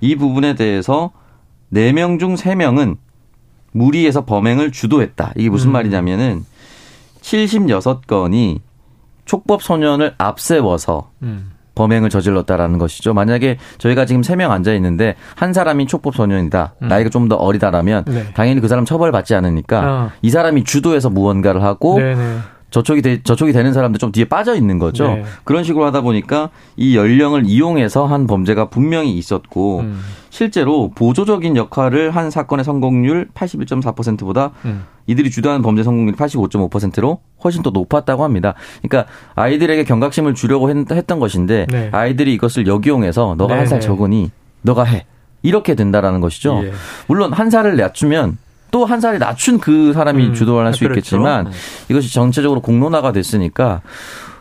이 0.00 0.16
부분에 0.16 0.54
대해서 0.54 1.10
4명 1.72 2.18
중 2.18 2.34
3명은 2.34 2.96
무리해서 3.72 4.24
범행을 4.24 4.72
주도했다. 4.72 5.32
이게 5.36 5.48
무슨 5.50 5.70
음. 5.70 5.72
말이냐면은 5.72 6.44
76건이 7.22 8.60
촉법 9.24 9.62
소년을 9.62 10.14
앞세워서 10.18 11.10
음. 11.22 11.50
범행을 11.74 12.10
저질렀다라는 12.10 12.78
것이죠. 12.78 13.14
만약에 13.14 13.56
저희가 13.78 14.04
지금 14.04 14.22
세 14.24 14.34
명 14.34 14.50
앉아 14.50 14.72
있는데 14.74 15.14
한 15.36 15.52
사람이 15.52 15.86
촉법 15.86 16.14
소년이다. 16.16 16.74
음. 16.82 16.88
나이가 16.88 17.08
좀 17.10 17.28
더 17.28 17.36
어리다라면 17.36 18.04
네. 18.06 18.24
당연히 18.34 18.60
그 18.60 18.68
사람 18.68 18.84
처벌받지 18.84 19.34
않으니까 19.34 19.80
어. 19.84 20.10
이 20.22 20.30
사람이 20.30 20.64
주도해서 20.64 21.10
무언가를 21.10 21.62
하고 21.62 21.98
네네. 21.98 22.38
저촉이 22.70 23.00
되, 23.02 23.22
저촉이 23.22 23.52
되는 23.52 23.72
사람들 23.72 23.98
좀 23.98 24.12
뒤에 24.12 24.26
빠져 24.26 24.54
있는 24.54 24.78
거죠. 24.78 25.08
네. 25.08 25.24
그런 25.44 25.64
식으로 25.64 25.86
하다 25.86 26.02
보니까 26.02 26.50
이 26.76 26.96
연령을 26.96 27.44
이용해서 27.46 28.06
한 28.06 28.26
범죄가 28.26 28.68
분명히 28.68 29.16
있었고 29.16 29.80
음. 29.80 30.00
실제로 30.28 30.90
보조적인 30.94 31.56
역할을 31.56 32.10
한 32.10 32.30
사건의 32.30 32.64
성공률 32.64 33.28
81.4%보다 33.34 34.50
음. 34.66 34.84
이들이 35.06 35.30
주도하는 35.30 35.62
범죄 35.62 35.82
성공률 35.82 36.14
85.5%로 36.16 37.20
훨씬 37.42 37.62
더 37.62 37.70
높았다고 37.70 38.22
합니다. 38.22 38.54
그러니까 38.82 39.10
아이들에게 39.34 39.84
경각심을 39.84 40.34
주려고 40.34 40.68
했, 40.68 41.06
던 41.06 41.20
것인데 41.20 41.66
네. 41.70 41.88
아이들이 41.92 42.34
이것을 42.34 42.66
역이용해서 42.66 43.36
너가 43.38 43.54
네. 43.54 43.60
한살 43.60 43.80
적으니 43.80 44.30
너가 44.62 44.84
해. 44.84 45.06
이렇게 45.42 45.74
된다라는 45.74 46.20
것이죠. 46.20 46.60
예. 46.64 46.72
물론 47.06 47.32
한 47.32 47.48
살을 47.48 47.76
낮추면 47.76 48.36
또 48.70 48.84
한 48.84 49.00
살이 49.00 49.18
낮춘 49.18 49.58
그 49.58 49.92
사람이 49.92 50.26
음, 50.28 50.34
주도를 50.34 50.66
할수 50.66 50.80
그렇죠. 50.80 50.98
있겠지만 50.98 51.44
네. 51.46 51.50
이것이 51.88 52.12
전체적으로 52.12 52.60
공론화가 52.60 53.12
됐으니까 53.12 53.80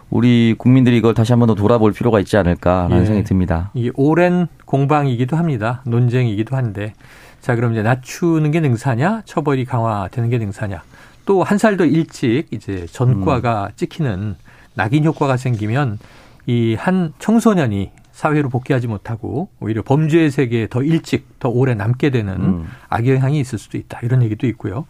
우리 0.10 0.56
국민들이 0.58 0.98
이걸 0.98 1.13
다시 1.13 1.32
한 1.34 1.40
번 1.40 1.48
더 1.48 1.56
돌아볼 1.56 1.92
필요가 1.94 2.20
있지 2.20 2.38
않을까라는 2.38 3.02
예. 3.02 3.06
생각이 3.06 3.24
듭니다. 3.26 3.72
이게 3.74 3.92
오랜 3.96 4.48
공방이기도 4.66 5.36
합니다. 5.38 5.82
논쟁이기도 5.86 6.56
한데 6.56 6.94
자 7.42 7.56
그럼 7.56 7.72
이제 7.74 7.82
낮추는 7.84 8.52
게 8.52 8.60
능사냐, 8.60 9.22
처벌이 9.26 9.66
강화되는 9.66 10.30
게 10.30 10.38
능사냐. 10.38 10.82
또 11.26 11.44
한 11.44 11.58
살 11.58 11.76
더 11.78 11.86
일찍 11.86 12.46
이제 12.52 12.86
전과가 12.92 13.66
음. 13.66 13.72
찍히는 13.76 14.36
낙인 14.76 15.04
효과가 15.06 15.36
생기면 15.38 16.00
이 16.48 16.76
한 16.80 17.12
청소년이 17.20 17.92
사회로 18.17 18.49
복귀하지 18.49 18.88
못하고 18.88 19.49
오히려 19.60 19.84
범죄의 19.84 20.32
세계에 20.32 20.67
더 20.69 20.82
일찍 20.82 21.39
더 21.39 21.49
오래 21.49 21.75
남게 21.75 22.10
되는 22.10 22.34
음. 22.34 22.67
악영향이 22.89 23.39
있을 23.39 23.60
수도 23.60 23.77
있다 23.77 23.99
이런 24.01 24.23
얘기도 24.23 24.47
있고요. 24.47 24.88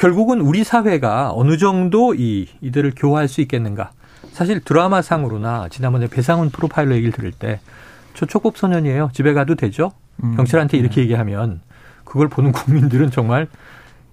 결국은 0.00 0.40
우리 0.40 0.64
사회가 0.64 1.30
어느 1.32 1.58
정도 1.58 2.12
이 2.16 2.48
이들을 2.62 2.94
교화할 2.96 3.28
수 3.28 3.40
있겠는가? 3.40 3.92
사실 4.32 4.58
드라마상으로나 4.64 5.68
지난번에 5.68 6.08
배상훈 6.08 6.50
프로파일러 6.50 6.96
얘기를 6.96 7.12
들을 7.12 7.30
때저 7.30 8.26
촉법 8.26 8.58
소년이에요. 8.58 9.10
집에 9.12 9.32
가도 9.32 9.54
되죠? 9.54 9.92
음. 10.24 10.34
경찰한테 10.34 10.76
이렇게 10.76 10.96
네. 10.96 11.02
얘기하면 11.02 11.60
그걸 12.02 12.26
보는 12.26 12.50
국민들은 12.50 13.12
정말 13.12 13.46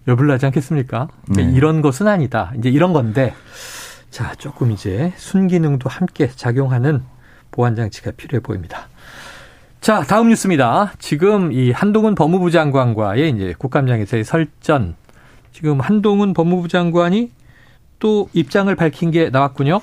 여불나지 0.08 0.46
않겠습니까? 0.46 1.08
그러니까 1.26 1.52
네. 1.52 1.58
이런 1.58 1.82
것은 1.82 2.08
아니다. 2.08 2.52
이제 2.60 2.70
이런 2.70 2.94
건데 2.94 3.34
자 4.12 4.36
조금 4.36 4.70
이제 4.70 5.12
순기능도 5.18 5.90
함께 5.90 6.28
작용하는 6.28 7.02
보안 7.54 7.76
장치가 7.76 8.12
필요해 8.12 8.42
보입니다. 8.42 8.90
자, 9.80 10.02
다음 10.02 10.30
뉴스입니다. 10.30 10.94
지금 11.00 11.52
이 11.52 11.72
한동훈 11.72 12.16
법무부 12.16 12.52
장관과의 12.52 13.30
이제 13.30 13.54
국감장에서의 13.58 14.26
설전. 14.26 14.96
지금 15.52 15.80
한동훈 15.80 16.34
법무부 16.34 16.68
장관이 16.68 17.32
또 18.00 18.28
입장을 18.34 18.74
밝힌 18.76 19.12
게 19.12 19.30
나왔군요. 19.30 19.80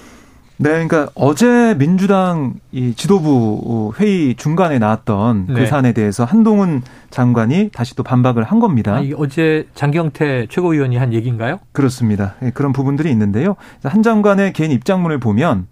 네, 0.56 0.70
그러니까 0.72 1.08
어제 1.14 1.74
민주당 1.78 2.54
이 2.70 2.92
지도부 2.94 3.94
회의 3.98 4.34
중간에 4.34 4.78
나왔던 4.78 5.46
그 5.46 5.52
네. 5.52 5.60
그 5.60 5.66
사안에 5.66 5.92
대해서 5.92 6.24
한동훈 6.24 6.82
장관이 7.08 7.70
다시 7.72 7.96
또 7.96 8.02
반박을 8.02 8.42
한 8.42 8.60
겁니다. 8.60 8.96
아, 8.96 9.02
어제 9.16 9.66
장경태 9.74 10.48
최고위원이 10.50 10.98
한 10.98 11.14
얘기인가요? 11.14 11.60
그렇습니다. 11.72 12.34
네, 12.40 12.50
그런 12.50 12.74
부분들이 12.74 13.10
있는데요. 13.10 13.56
한 13.82 14.02
장관의 14.02 14.52
개인 14.52 14.70
입장문을 14.70 15.18
보면 15.18 15.66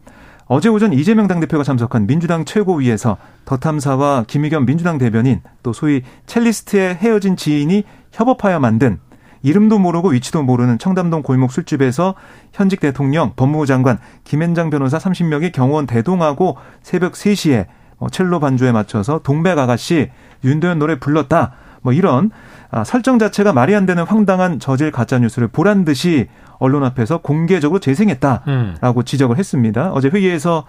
어제 0.50 0.70
오전 0.70 0.94
이재명 0.94 1.28
당대표가 1.28 1.62
참석한 1.62 2.06
민주당 2.06 2.46
최고위에서 2.46 3.18
더 3.44 3.58
탐사와 3.58 4.24
김의겸 4.26 4.64
민주당 4.64 4.96
대변인 4.96 5.42
또 5.62 5.74
소위 5.74 6.02
첼리스트의 6.24 6.94
헤어진 6.94 7.36
지인이 7.36 7.84
협업하여 8.12 8.58
만든 8.58 8.98
이름도 9.42 9.78
모르고 9.78 10.08
위치도 10.08 10.42
모르는 10.42 10.78
청담동 10.78 11.22
골목 11.22 11.52
술집에서 11.52 12.14
현직 12.52 12.80
대통령, 12.80 13.34
법무부 13.36 13.66
장관, 13.66 13.98
김앤장 14.24 14.70
변호사 14.70 14.96
30명이 14.96 15.52
경호원 15.52 15.86
대동하고 15.86 16.56
새벽 16.82 17.12
3시에 17.12 17.66
어, 17.98 18.08
첼로 18.08 18.40
반주에 18.40 18.72
맞춰서 18.72 19.20
동백 19.22 19.58
아가씨 19.58 20.10
윤도현 20.44 20.78
노래 20.78 20.98
불렀다. 20.98 21.52
뭐 21.82 21.92
이런 21.92 22.30
아, 22.70 22.84
설정 22.84 23.18
자체가 23.18 23.52
말이 23.52 23.74
안 23.74 23.86
되는 23.86 24.02
황당한 24.04 24.58
저질 24.58 24.90
가짜 24.90 25.18
뉴스를 25.18 25.48
보란 25.48 25.84
듯이 25.84 26.28
언론 26.58 26.84
앞에서 26.84 27.18
공개적으로 27.18 27.80
재생했다라고 27.80 29.00
음. 29.00 29.04
지적을 29.04 29.38
했습니다. 29.38 29.92
어제 29.92 30.08
회의에서 30.08 30.64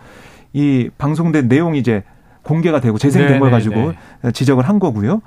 이 0.53 0.89
방송된 0.97 1.47
내용이 1.47 1.79
이제 1.79 2.03
공개가 2.41 2.79
되고 2.79 2.97
재생된 2.97 3.33
네걸 3.33 3.51
가지고 3.51 3.93
네. 4.23 4.31
지적을 4.31 4.67
한 4.67 4.79
거고요. 4.79 5.21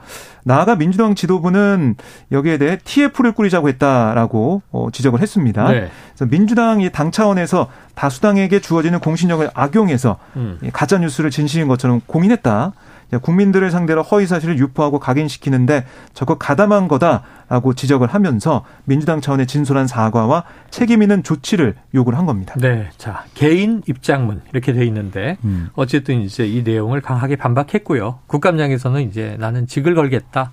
나아가 0.44 0.74
민주당 0.76 1.14
지도부는 1.14 1.94
여기에 2.32 2.58
대해 2.58 2.78
TF를 2.82 3.32
꾸리자고 3.32 3.68
했다라고 3.68 4.62
어, 4.72 4.88
지적을 4.92 5.20
했습니다. 5.20 5.70
네. 5.70 5.88
그래서 6.14 6.26
민주당이 6.30 6.90
당 6.90 7.10
차원에서 7.10 7.68
다수당에게 7.94 8.58
주어지는 8.60 8.98
공신력을 8.98 9.48
악용해서 9.54 10.18
음. 10.36 10.58
가짜 10.72 10.98
뉴스를 10.98 11.30
진실인 11.30 11.68
것처럼 11.68 12.00
공인했다. 12.06 12.72
국민들을 13.20 13.70
상대로 13.70 14.02
허위 14.02 14.26
사실을 14.26 14.58
유포하고 14.58 14.98
각인시키는데 14.98 15.84
적극 16.14 16.38
가담한 16.38 16.88
거다라고 16.88 17.74
지적을 17.74 18.08
하면서 18.08 18.64
민주당 18.84 19.20
차원의 19.20 19.46
진솔한 19.46 19.86
사과와 19.86 20.44
책임 20.70 21.02
있는 21.02 21.22
조치를 21.22 21.74
요구를 21.94 22.18
한 22.18 22.26
겁니다. 22.26 22.54
네. 22.58 22.88
자, 22.96 23.24
개인 23.34 23.82
입장문 23.86 24.42
이렇게 24.52 24.72
돼 24.72 24.84
있는데 24.86 25.36
음. 25.44 25.68
어쨌든 25.74 26.22
이제 26.22 26.46
이 26.46 26.62
내용을 26.62 27.00
강하게 27.00 27.36
반박했고요. 27.36 28.20
국감장에서는 28.28 29.02
이제 29.02 29.36
나는 29.38 29.66
직을 29.66 29.94
걸겠다. 29.94 30.52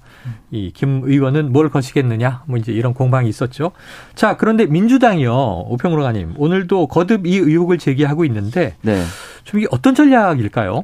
이 0.52 0.72
김 0.74 1.02
의원은 1.04 1.52
뭘 1.52 1.70
거시겠느냐. 1.70 2.44
뭐 2.46 2.58
이제 2.58 2.72
이런 2.72 2.94
공방이 2.94 3.28
있었죠. 3.28 3.72
자, 4.16 4.38
그런데 4.38 4.66
민주당이요. 4.66 5.34
오평로가님 5.68 6.36
오늘도 6.38 6.88
거듭 6.88 7.28
이 7.28 7.38
의혹을 7.38 7.78
제기하고 7.78 8.24
있는데 8.26 8.76
네. 8.82 9.04
좀 9.44 9.60
이게 9.60 9.68
어떤 9.72 9.94
전략일까요? 9.96 10.84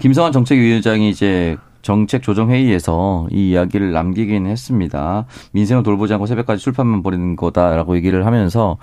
김성환 0.00 0.32
정책위원장이 0.32 1.10
이제 1.10 1.56
정책 1.84 2.22
조정 2.22 2.50
회의에서 2.50 3.28
이 3.30 3.50
이야기를 3.50 3.92
남기긴 3.92 4.46
했습니다. 4.46 5.26
민생을 5.52 5.82
돌보지 5.82 6.14
않고 6.14 6.24
새벽까지 6.26 6.62
출판만 6.62 7.02
벌이는 7.02 7.36
거다라고 7.36 7.94
얘기를 7.96 8.24
하면서 8.24 8.78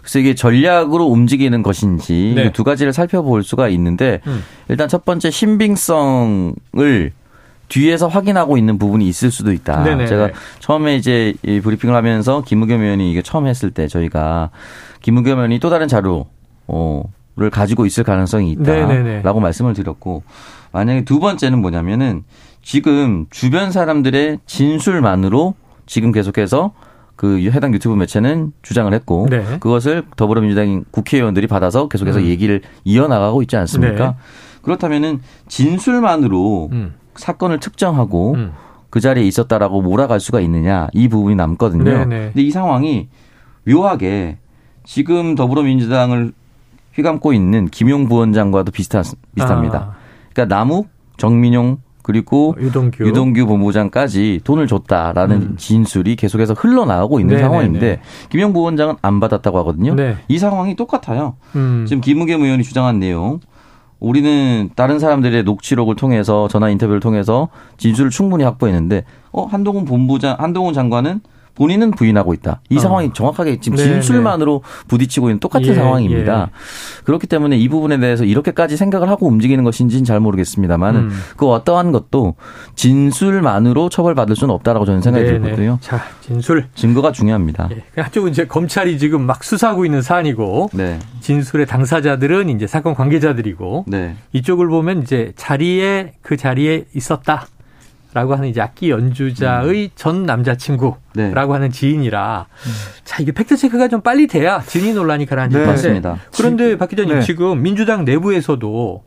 그래서 0.00 0.18
이게 0.18 0.34
전략으로 0.34 1.04
움직이는 1.04 1.62
것인지 1.62 2.32
네. 2.34 2.52
두 2.52 2.64
가지를 2.64 2.94
살펴볼 2.94 3.44
수가 3.44 3.68
있는데 3.68 4.20
음. 4.26 4.42
일단 4.70 4.88
첫 4.88 5.04
번째 5.04 5.30
신빙성을 5.30 7.12
뒤에서 7.68 8.08
확인하고 8.08 8.56
있는 8.56 8.78
부분이 8.78 9.06
있을 9.06 9.30
수도 9.30 9.52
있다. 9.52 9.82
네네. 9.82 10.06
제가 10.06 10.30
처음에 10.60 10.96
이제 10.96 11.34
이 11.42 11.60
브리핑을 11.60 11.94
하면서 11.94 12.40
김우겸 12.40 12.80
의원이 12.80 13.10
이게 13.10 13.20
처음 13.20 13.46
했을 13.46 13.70
때 13.70 13.86
저희가 13.86 14.50
김우겸 15.02 15.38
의원이 15.38 15.58
또 15.58 15.68
다른 15.68 15.88
자료 15.88 16.26
어 16.68 17.02
를 17.38 17.50
가지고 17.50 17.84
있을 17.84 18.02
가능성이 18.02 18.52
있다라고 18.52 18.88
네네네. 18.88 19.22
말씀을 19.22 19.74
드렸고 19.74 20.22
만약에 20.72 21.04
두 21.04 21.20
번째는 21.20 21.60
뭐냐면은 21.60 22.24
지금 22.62 23.26
주변 23.28 23.70
사람들의 23.70 24.38
진술만으로 24.46 25.54
지금 25.84 26.12
계속해서 26.12 26.72
그 27.14 27.38
해당 27.50 27.74
유튜브 27.74 27.94
매체는 27.94 28.52
주장을 28.62 28.92
했고 28.92 29.26
네. 29.28 29.44
그것을 29.60 30.04
더불어민주당 30.16 30.84
국회의원들이 30.90 31.46
받아서 31.46 31.88
계속해서 31.88 32.20
음. 32.20 32.24
얘기를 32.24 32.62
이어나가고 32.84 33.42
있지 33.42 33.56
않습니까? 33.56 34.06
네. 34.06 34.14
그렇다면은 34.62 35.20
진술만으로 35.48 36.70
음. 36.72 36.94
사건을 37.16 37.60
특정하고 37.60 38.32
음. 38.32 38.52
그 38.88 39.00
자리에 39.00 39.24
있었다라고 39.24 39.82
몰아갈 39.82 40.20
수가 40.20 40.40
있느냐 40.40 40.88
이 40.94 41.08
부분이 41.08 41.36
남거든요. 41.36 41.84
네네. 41.84 42.06
근데 42.06 42.42
이 42.42 42.50
상황이 42.50 43.08
묘하게 43.66 44.38
지금 44.84 45.34
더불어민주당을 45.34 46.32
휘감고 46.96 47.32
있는 47.32 47.66
김용 47.68 48.08
부원장과도 48.08 48.72
비슷하, 48.72 49.02
비슷합니다. 49.34 49.78
아. 49.78 49.94
그러니까 50.32 50.56
남욱, 50.56 50.88
정민용 51.16 51.78
그리고 52.02 52.54
유동규, 52.60 53.04
유동규 53.04 53.46
본부장까지 53.46 54.42
돈을 54.44 54.68
줬다라는 54.68 55.36
음. 55.36 55.54
진술이 55.56 56.14
계속해서 56.14 56.54
흘러나오고 56.54 57.18
있는 57.18 57.34
네네네. 57.34 57.48
상황인데 57.48 58.00
김용 58.28 58.52
부원장은 58.52 58.94
안 59.02 59.18
받았다고 59.18 59.58
하거든요. 59.58 59.94
네. 59.94 60.16
이 60.28 60.38
상황이 60.38 60.76
똑같아요. 60.76 61.34
음. 61.56 61.84
지금 61.88 62.00
김우겸 62.00 62.42
의원이 62.42 62.62
주장한 62.62 63.00
내용 63.00 63.40
우리는 63.98 64.70
다른 64.76 64.98
사람들의 64.98 65.42
녹취록을 65.42 65.96
통해서 65.96 66.46
전화 66.48 66.68
인터뷰를 66.68 67.00
통해서 67.00 67.48
진술을 67.76 68.10
충분히 68.10 68.44
확보했는데 68.44 69.04
어 69.32 69.46
한동훈 69.46 69.84
본부장 69.84 70.36
한동훈 70.38 70.74
장관은 70.74 71.20
본인은 71.56 71.92
부인하고 71.92 72.34
있다. 72.34 72.60
이 72.68 72.76
어. 72.76 72.80
상황이 72.80 73.12
정확하게 73.12 73.60
지금 73.60 73.76
네, 73.76 73.84
진술만으로 73.84 74.62
네. 74.62 74.86
부딪히고 74.88 75.28
있는 75.28 75.40
똑같은 75.40 75.68
예, 75.68 75.74
상황입니다. 75.74 76.42
예. 76.42 77.04
그렇기 77.04 77.26
때문에 77.26 77.56
이 77.56 77.68
부분에 77.68 77.98
대해서 77.98 78.24
이렇게까지 78.24 78.76
생각을 78.76 79.08
하고 79.08 79.26
움직이는 79.26 79.64
것인지는 79.64 80.04
잘 80.04 80.20
모르겠습니다만 80.20 80.96
음. 80.96 81.10
그 81.36 81.48
어떠한 81.48 81.92
것도 81.92 82.34
진술만으로 82.74 83.88
처벌받을 83.88 84.36
수는 84.36 84.54
없다라고 84.54 84.84
저는 84.84 85.00
생각이 85.00 85.24
네, 85.24 85.32
네. 85.32 85.40
들거든요. 85.40 85.78
자, 85.80 86.02
진술 86.20 86.66
증거가 86.74 87.10
중요합니다. 87.10 87.68
예. 87.72 87.82
그 87.94 88.00
한쪽은 88.00 88.30
이제 88.30 88.46
검찰이 88.46 88.98
지금 88.98 89.22
막 89.22 89.42
수사하고 89.42 89.84
있는 89.84 90.02
사안이고 90.02 90.70
네. 90.74 90.98
진술의 91.20 91.66
당사자들은 91.66 92.50
이제 92.50 92.66
사건 92.66 92.94
관계자들이고 92.94 93.86
네. 93.88 94.16
이쪽을 94.32 94.68
보면 94.68 95.02
이제 95.02 95.32
자리에 95.36 96.12
그 96.22 96.36
자리에 96.36 96.84
있었다. 96.94 97.46
라고 98.16 98.32
하는 98.32 98.48
이제 98.48 98.62
악기 98.62 98.88
연주자의 98.88 99.84
음. 99.84 99.88
전 99.94 100.22
남자친구라고 100.22 100.98
네. 101.12 101.32
하는 101.34 101.70
지인이라 101.70 102.46
음. 102.48 102.72
자 103.04 103.22
이게 103.22 103.30
팩트 103.30 103.58
체크가 103.58 103.88
좀 103.88 104.00
빨리 104.00 104.26
돼야 104.26 104.62
진위 104.62 104.94
논란이 104.94 105.26
가라앉을 105.26 105.60
네. 105.60 105.66
맞습니다. 105.66 106.16
그런데 106.34 106.78
박 106.78 106.88
기자님 106.88 107.16
네. 107.16 107.20
지금 107.20 107.60
민주당 107.62 108.06
내부에서도 108.06 109.04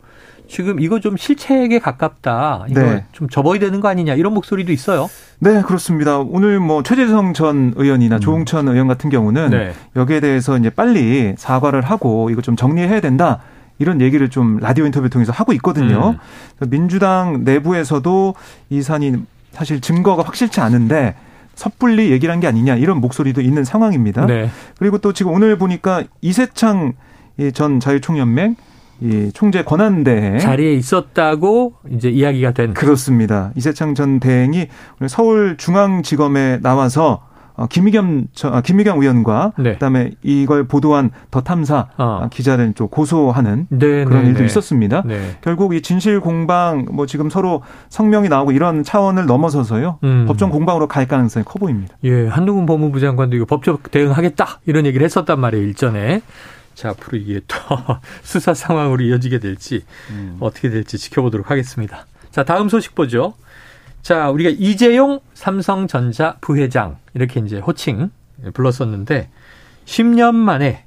지금 0.48 0.80
이거 0.80 1.00
좀 1.00 1.18
실책에 1.18 1.80
가깝다. 1.80 2.66
이거 2.70 2.82
네. 2.82 3.06
좀 3.12 3.28
접어야 3.30 3.58
되는 3.58 3.80
거 3.80 3.88
아니냐 3.88 4.14
이런 4.14 4.36
목소리도 4.36 4.72
있어요. 4.72 5.10
네, 5.40 5.64
그렇습니다. 5.64 6.20
오늘 6.20 6.60
뭐 6.60 6.84
최재성 6.84 7.34
전 7.34 7.74
의원이나 7.78 8.18
음. 8.18 8.20
조홍천 8.20 8.68
의원 8.68 8.88
같은 8.88 9.10
경우는 9.10 9.50
네. 9.50 9.74
여기에 9.96 10.20
대해서 10.20 10.56
이제 10.56 10.70
빨리 10.70 11.34
사과를 11.36 11.82
하고 11.82 12.30
이거 12.30 12.44
좀 12.44 12.56
정리해야 12.56 13.02
된다. 13.02 13.40
이런 13.80 14.02
얘기를 14.02 14.30
좀 14.30 14.58
라디오 14.60 14.86
인터뷰 14.86 15.10
통해서 15.10 15.32
하고 15.32 15.54
있거든요. 15.54 16.16
음. 16.62 16.70
민주당 16.70 17.44
내부에서도 17.44 18.36
이 18.70 18.82
사안이 18.82 19.14
사실 19.52 19.82
증거가 19.82 20.22
확실치 20.24 20.62
않은데 20.62 21.16
섣불리 21.56 22.12
얘기를 22.12 22.32
한 22.32 22.40
게 22.40 22.48
아니냐 22.48 22.76
이런 22.76 23.02
목소리도 23.02 23.42
있는 23.42 23.64
상황입니다. 23.64 24.26
네. 24.26 24.50
그리고 24.78 24.98
또 25.00 25.12
지금 25.14 25.34
오늘 25.34 25.58
보니까 25.58 26.04
이세창 26.22 26.94
전 27.54 27.80
자유총연맹 27.80 28.56
이 29.02 29.32
총재 29.34 29.64
권한대행 29.64 30.40
자리에 30.40 30.74
있었다고 30.74 31.74
이제 31.92 32.10
이야기가 32.10 32.52
된 32.52 32.74
그렇습니다. 32.74 33.52
이세창 33.56 33.96
전 33.96 34.20
대행이 34.20 34.68
서울중앙지검에 35.08 36.60
나와서 36.62 37.22
어, 37.60 37.68
김의겸 37.68 38.28
아, 38.44 38.62
김의겸 38.62 39.02
의원과 39.02 39.52
네. 39.60 39.74
그다음에 39.74 40.12
이걸 40.24 40.66
보도한 40.66 41.12
더 41.30 41.42
탐사 41.42 41.90
어. 41.98 42.30
기자를 42.32 42.74
좀 42.74 42.88
고소하는 42.88 43.68
네, 43.70 44.06
그런 44.06 44.24
네, 44.24 44.30
일도 44.30 44.40
네. 44.40 44.46
있었습니다. 44.46 45.04
네. 45.06 45.38
결국 45.42 45.74
이 45.74 45.82
진실 45.82 46.22
공방 46.22 46.86
뭐 46.90 47.06
지금 47.06 47.30
서로 47.30 47.62
성명이 47.90 48.30
나오고 48.30 48.54
이런 48.54 48.84
차원을 48.84 49.26
넘어서서요 49.26 50.00
음. 50.06 50.26
법정 50.26 50.52
공방으로 50.52 50.88
갈 50.88 51.06
가능성이 51.06 51.44
커 51.44 51.60
보입니다. 51.60 51.96
예, 52.06 52.28
한동훈 52.28 52.66
법무부 52.66 53.02
장관도 53.02 53.36
이거 53.36 53.44
법적 53.44 53.92
대응하겠다 53.92 54.62
이런 54.66 54.86
얘기를 54.86 55.04
했었단 55.04 55.38
말이에요 55.38 55.66
일전에. 55.66 56.22
자, 56.76 56.92
앞으로 56.92 57.18
이게 57.18 57.42
또 57.46 57.58
수사 58.24 58.54
상황으로 58.54 59.04
이어지게 59.04 59.40
될지 59.40 59.84
음. 60.12 60.38
어떻게 60.40 60.70
될지 60.70 60.98
지켜보도록 60.98 61.52
하겠습니다. 61.52 62.06
자, 62.32 62.46
다음 62.46 62.70
소식 62.70 62.96
보죠. 62.96 63.34
자, 64.10 64.32
우리가 64.32 64.50
이재용 64.58 65.20
삼성전자 65.36 66.38
부회장 66.42 66.98
이렇게 67.14 67.40
이제 67.42 67.60
호칭 67.60 68.10
불렀었는데 68.56 69.30
10년 69.86 70.34
만에 70.34 70.86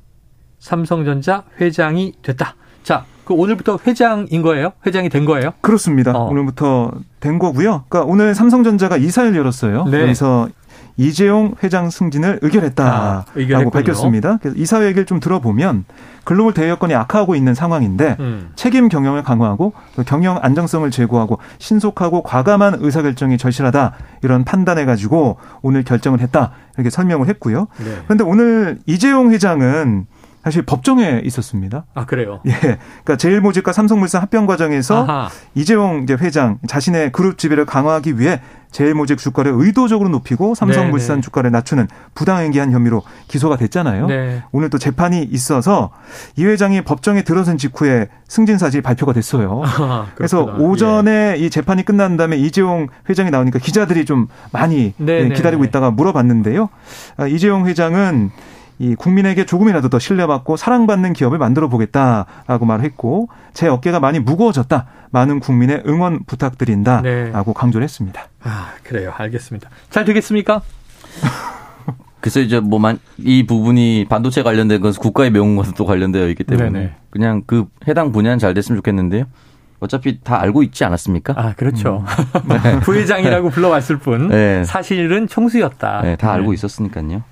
삼성전자 0.58 1.44
회장이 1.60 2.14
됐다. 2.22 2.56
자, 2.82 3.04
그 3.24 3.34
오늘부터 3.34 3.78
회장인 3.86 4.42
거예요? 4.42 4.72
회장이 4.84 5.08
된 5.08 5.24
거예요? 5.24 5.52
그렇습니다. 5.60 6.10
어. 6.10 6.30
오늘부터 6.30 6.94
된 7.20 7.38
거고요. 7.38 7.84
그러니까 7.88 8.10
오늘 8.10 8.34
삼성전자가 8.34 8.96
이사를 8.96 9.36
열었어요. 9.36 9.84
네. 9.84 10.00
그래서 10.00 10.48
이재용 10.96 11.54
회장 11.62 11.90
승진을 11.90 12.40
의결했다라고 12.42 13.24
아, 13.56 13.70
밝혔습니다. 13.70 14.38
그래서 14.42 14.58
이사 14.58 14.84
얘기를 14.84 15.06
좀 15.06 15.20
들어보면 15.20 15.84
글로벌 16.24 16.54
대외 16.54 16.68
여건이 16.70 16.94
악화하고 16.94 17.34
있는 17.34 17.54
상황인데 17.54 18.16
음. 18.20 18.50
책임 18.54 18.88
경영을 18.88 19.22
강화하고 19.22 19.72
경영 20.06 20.38
안정성을 20.40 20.88
제고하고 20.90 21.38
신속하고 21.58 22.22
과감한 22.22 22.76
의사결정이 22.80 23.38
절실하다 23.38 23.92
이런 24.22 24.44
판단해 24.44 24.84
가지고 24.84 25.38
오늘 25.62 25.82
결정을 25.82 26.20
했다 26.20 26.52
이렇게 26.76 26.90
설명을 26.90 27.28
했고요. 27.28 27.66
네. 27.78 27.96
그런데 28.04 28.24
오늘 28.24 28.78
이재용 28.86 29.32
회장은 29.32 30.06
사실 30.42 30.62
법정에 30.62 31.20
있었습니다. 31.24 31.84
아 31.94 32.04
그래요? 32.04 32.40
예, 32.46 32.52
그러니까 32.52 33.16
제일모직과 33.16 33.72
삼성물산 33.72 34.22
합병 34.22 34.46
과정에서 34.46 35.04
아하. 35.04 35.28
이재용 35.54 36.02
이제 36.02 36.14
회장 36.14 36.58
자신의 36.66 37.12
그룹 37.12 37.38
지배를 37.38 37.64
강화하기 37.64 38.18
위해 38.18 38.40
제일모직 38.72 39.18
주가를 39.18 39.52
의도적으로 39.54 40.08
높이고 40.08 40.54
삼성물산 40.54 41.08
네네. 41.08 41.16
네. 41.16 41.20
주가를 41.20 41.50
낮추는 41.52 41.88
부당행위한 42.14 42.72
혐의로 42.72 43.02
기소가 43.28 43.56
됐잖아요. 43.56 44.06
네. 44.06 44.42
오늘 44.50 44.70
또 44.70 44.78
재판이 44.78 45.22
있어서 45.30 45.90
이 46.36 46.44
회장이 46.44 46.80
법정에 46.82 47.22
들어선 47.22 47.58
직후에 47.58 48.08
승진 48.26 48.58
사실 48.58 48.82
발표가 48.82 49.12
됐어요. 49.12 49.62
아, 49.64 50.06
그래서 50.14 50.42
오전에 50.42 51.34
예. 51.36 51.38
이 51.38 51.50
재판이 51.50 51.84
끝난 51.84 52.16
다음에 52.16 52.36
이재용 52.36 52.88
회장이 53.08 53.30
나오니까 53.30 53.58
기자들이 53.58 54.06
좀 54.06 54.26
많이 54.52 54.94
네네. 54.96 55.28
네. 55.28 55.34
기다리고 55.34 55.64
있다가 55.64 55.90
물어봤는데요. 55.90 56.70
아, 57.18 57.26
이재용 57.26 57.66
회장은 57.66 58.30
이 58.78 58.94
국민에게 58.94 59.46
조금이라도 59.46 59.88
더 59.88 59.98
신뢰받고 59.98 60.56
사랑받는 60.56 61.12
기업을 61.12 61.38
만들어 61.38 61.68
보겠다라고 61.68 62.66
말했고 62.66 63.28
제 63.52 63.68
어깨가 63.68 64.00
많이 64.00 64.18
무거워졌다. 64.18 64.86
많은 65.10 65.40
국민의 65.40 65.82
응원 65.86 66.24
부탁드린다라고 66.24 67.52
네. 67.52 67.54
강조를 67.54 67.84
했습니다. 67.84 68.28
아 68.42 68.72
그래요, 68.82 69.12
알겠습니다. 69.16 69.70
잘 69.90 70.04
되겠습니까? 70.04 70.62
그래서 72.20 72.40
이제 72.40 72.60
뭐만 72.60 73.00
이 73.18 73.46
부분이 73.46 74.06
반도체 74.08 74.42
관련된 74.42 74.80
것은 74.80 75.02
국가의 75.02 75.30
명운과도 75.32 75.84
관련되어 75.84 76.28
있기 76.28 76.44
때문에 76.44 76.70
네네. 76.70 76.94
그냥 77.10 77.42
그 77.46 77.66
해당 77.88 78.12
분야는 78.12 78.38
잘 78.38 78.54
됐으면 78.54 78.78
좋겠는데요. 78.78 79.24
어차피 79.80 80.20
다 80.20 80.40
알고 80.40 80.62
있지 80.62 80.84
않았습니까? 80.84 81.34
아, 81.36 81.54
그렇죠. 81.54 82.04
음. 82.36 82.48
네. 82.62 82.78
부회장이라고 82.80 83.50
불러왔을 83.50 83.98
뿐 83.98 84.28
네. 84.28 84.62
사실은 84.62 85.26
총수였다. 85.26 86.02
네, 86.02 86.16
다 86.16 86.32
알고 86.32 86.50
네. 86.50 86.54
있었으니까요. 86.54 87.24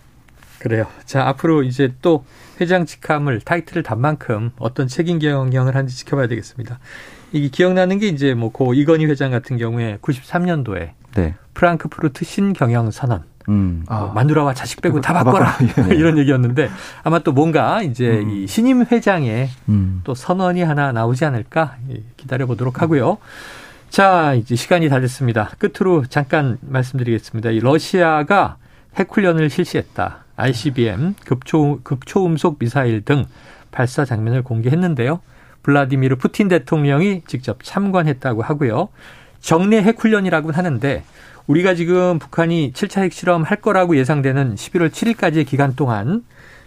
그래요. 0.60 0.86
자, 1.06 1.26
앞으로 1.26 1.62
이제 1.62 1.92
또 2.02 2.24
회장 2.60 2.84
직함을 2.86 3.40
타이틀을 3.40 3.82
단 3.82 4.00
만큼 4.00 4.50
어떤 4.58 4.86
책임 4.86 5.18
경영을 5.18 5.74
하는지 5.74 5.96
지켜봐야 5.96 6.28
되겠습니다. 6.28 6.78
이게 7.32 7.48
기억나는 7.48 7.98
게 7.98 8.08
이제 8.08 8.34
뭐 8.34 8.50
고 8.50 8.74
이건희 8.74 9.06
회장 9.06 9.30
같은 9.30 9.56
경우에 9.56 9.98
93년도에 10.02 10.90
네. 11.14 11.34
프랑크푸르트 11.54 12.24
신경영 12.24 12.90
선언 12.90 13.22
음. 13.48 13.84
뭐 13.88 14.10
아. 14.10 14.12
마누라와 14.12 14.52
자식 14.54 14.82
빼고 14.82 15.00
다 15.00 15.12
바꿔라 15.14 15.56
예. 15.90 15.94
이런 15.96 16.18
얘기였는데 16.18 16.68
아마 17.02 17.20
또 17.20 17.32
뭔가 17.32 17.82
이제 17.82 18.20
음. 18.20 18.30
이 18.30 18.46
신임 18.46 18.84
회장의 18.84 19.48
음. 19.68 20.00
또 20.04 20.14
선언이 20.14 20.62
하나 20.62 20.92
나오지 20.92 21.24
않을까 21.24 21.76
기다려 22.16 22.46
보도록 22.46 22.82
하고요. 22.82 23.18
자 23.88 24.34
이제 24.34 24.54
시간이 24.56 24.88
다 24.88 25.00
됐습니다. 25.00 25.50
끝으로 25.58 26.04
잠깐 26.06 26.58
말씀드리겠습니다. 26.60 27.50
이 27.50 27.60
러시아가 27.60 28.56
핵훈련을 28.96 29.50
실시했다. 29.50 30.24
ICBM, 30.40 31.14
급초, 31.24 31.80
극초음속 31.82 32.58
미사일 32.58 33.04
등 33.04 33.26
발사 33.70 34.04
장면을 34.04 34.42
공개했는데요. 34.42 35.20
블라디미르 35.62 36.16
푸틴 36.16 36.48
대통령이 36.48 37.22
직접 37.26 37.62
참관했다고 37.62 38.42
하고요. 38.42 38.88
정례 39.40 39.82
핵훈련이라고 39.82 40.52
하는데 40.52 41.04
우리가 41.46 41.74
지금 41.74 42.18
북한이 42.18 42.72
7차 42.72 43.02
핵실험 43.02 43.42
할 43.42 43.60
거라고 43.60 43.96
예상되는 43.96 44.54
11월 44.54 44.90
7일까지의 44.90 45.46
기간 45.46 45.74
동안 45.74 46.24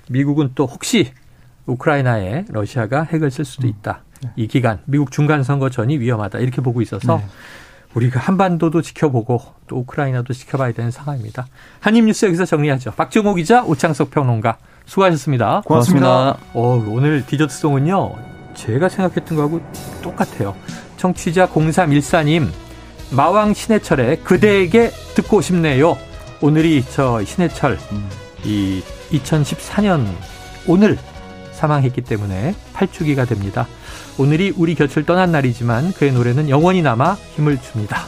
미국은 0.09 0.51
또 0.55 0.65
혹시 0.65 1.11
우크라이나에 1.65 2.45
러시아가 2.49 3.03
핵을 3.03 3.31
쓸 3.31 3.45
수도 3.45 3.67
있다. 3.67 4.03
이 4.35 4.47
기간 4.47 4.79
미국 4.85 5.11
중간 5.11 5.43
선거 5.43 5.69
전이 5.69 5.99
위험하다 5.99 6.39
이렇게 6.39 6.61
보고 6.61 6.81
있어서 6.81 7.17
네. 7.17 7.25
우리가 7.93 8.19
한반도도 8.19 8.81
지켜보고 8.81 9.41
또 9.67 9.77
우크라이나도 9.77 10.33
지켜봐야 10.33 10.73
되는 10.73 10.91
상황입니다. 10.91 11.47
한입뉴스 11.79 12.25
여기서 12.25 12.45
정리하죠. 12.45 12.91
박정호 12.91 13.35
기자, 13.35 13.63
오창석 13.63 14.11
평론가 14.11 14.57
수고하셨습니다. 14.85 15.61
고맙습니다. 15.65 16.37
어, 16.53 16.83
오늘 16.87 17.25
디저트송은요. 17.25 18.15
제가 18.55 18.89
생각했던 18.89 19.37
거하고 19.37 19.61
똑같아요. 20.01 20.55
청취자 20.97 21.47
0314님 21.47 22.47
마왕 23.11 23.53
신해철의 23.53 24.23
그대에게 24.23 24.89
듣고 25.15 25.41
싶네요. 25.41 25.97
오늘이 26.41 26.83
저 26.89 27.23
신해철 27.23 27.77
이 28.43 28.81
2014년 29.11 30.05
오늘 30.67 30.97
사망했기 31.53 32.01
때문에 32.01 32.55
8주기가 32.73 33.27
됩니다. 33.27 33.67
오늘이 34.17 34.53
우리 34.55 34.75
곁을 34.75 35.05
떠난 35.05 35.31
날이지만 35.31 35.93
그의 35.93 36.11
노래는 36.11 36.49
영원히 36.49 36.81
남아 36.81 37.17
힘을 37.35 37.59
줍니다. 37.61 38.05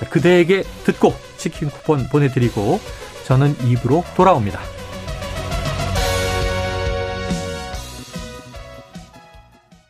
자, 0.00 0.08
그대에게 0.08 0.64
듣고 0.84 1.14
치킨 1.36 1.70
쿠폰 1.70 2.08
보내드리고 2.08 2.80
저는 3.24 3.56
입으로 3.66 4.04
돌아옵니다. 4.16 4.75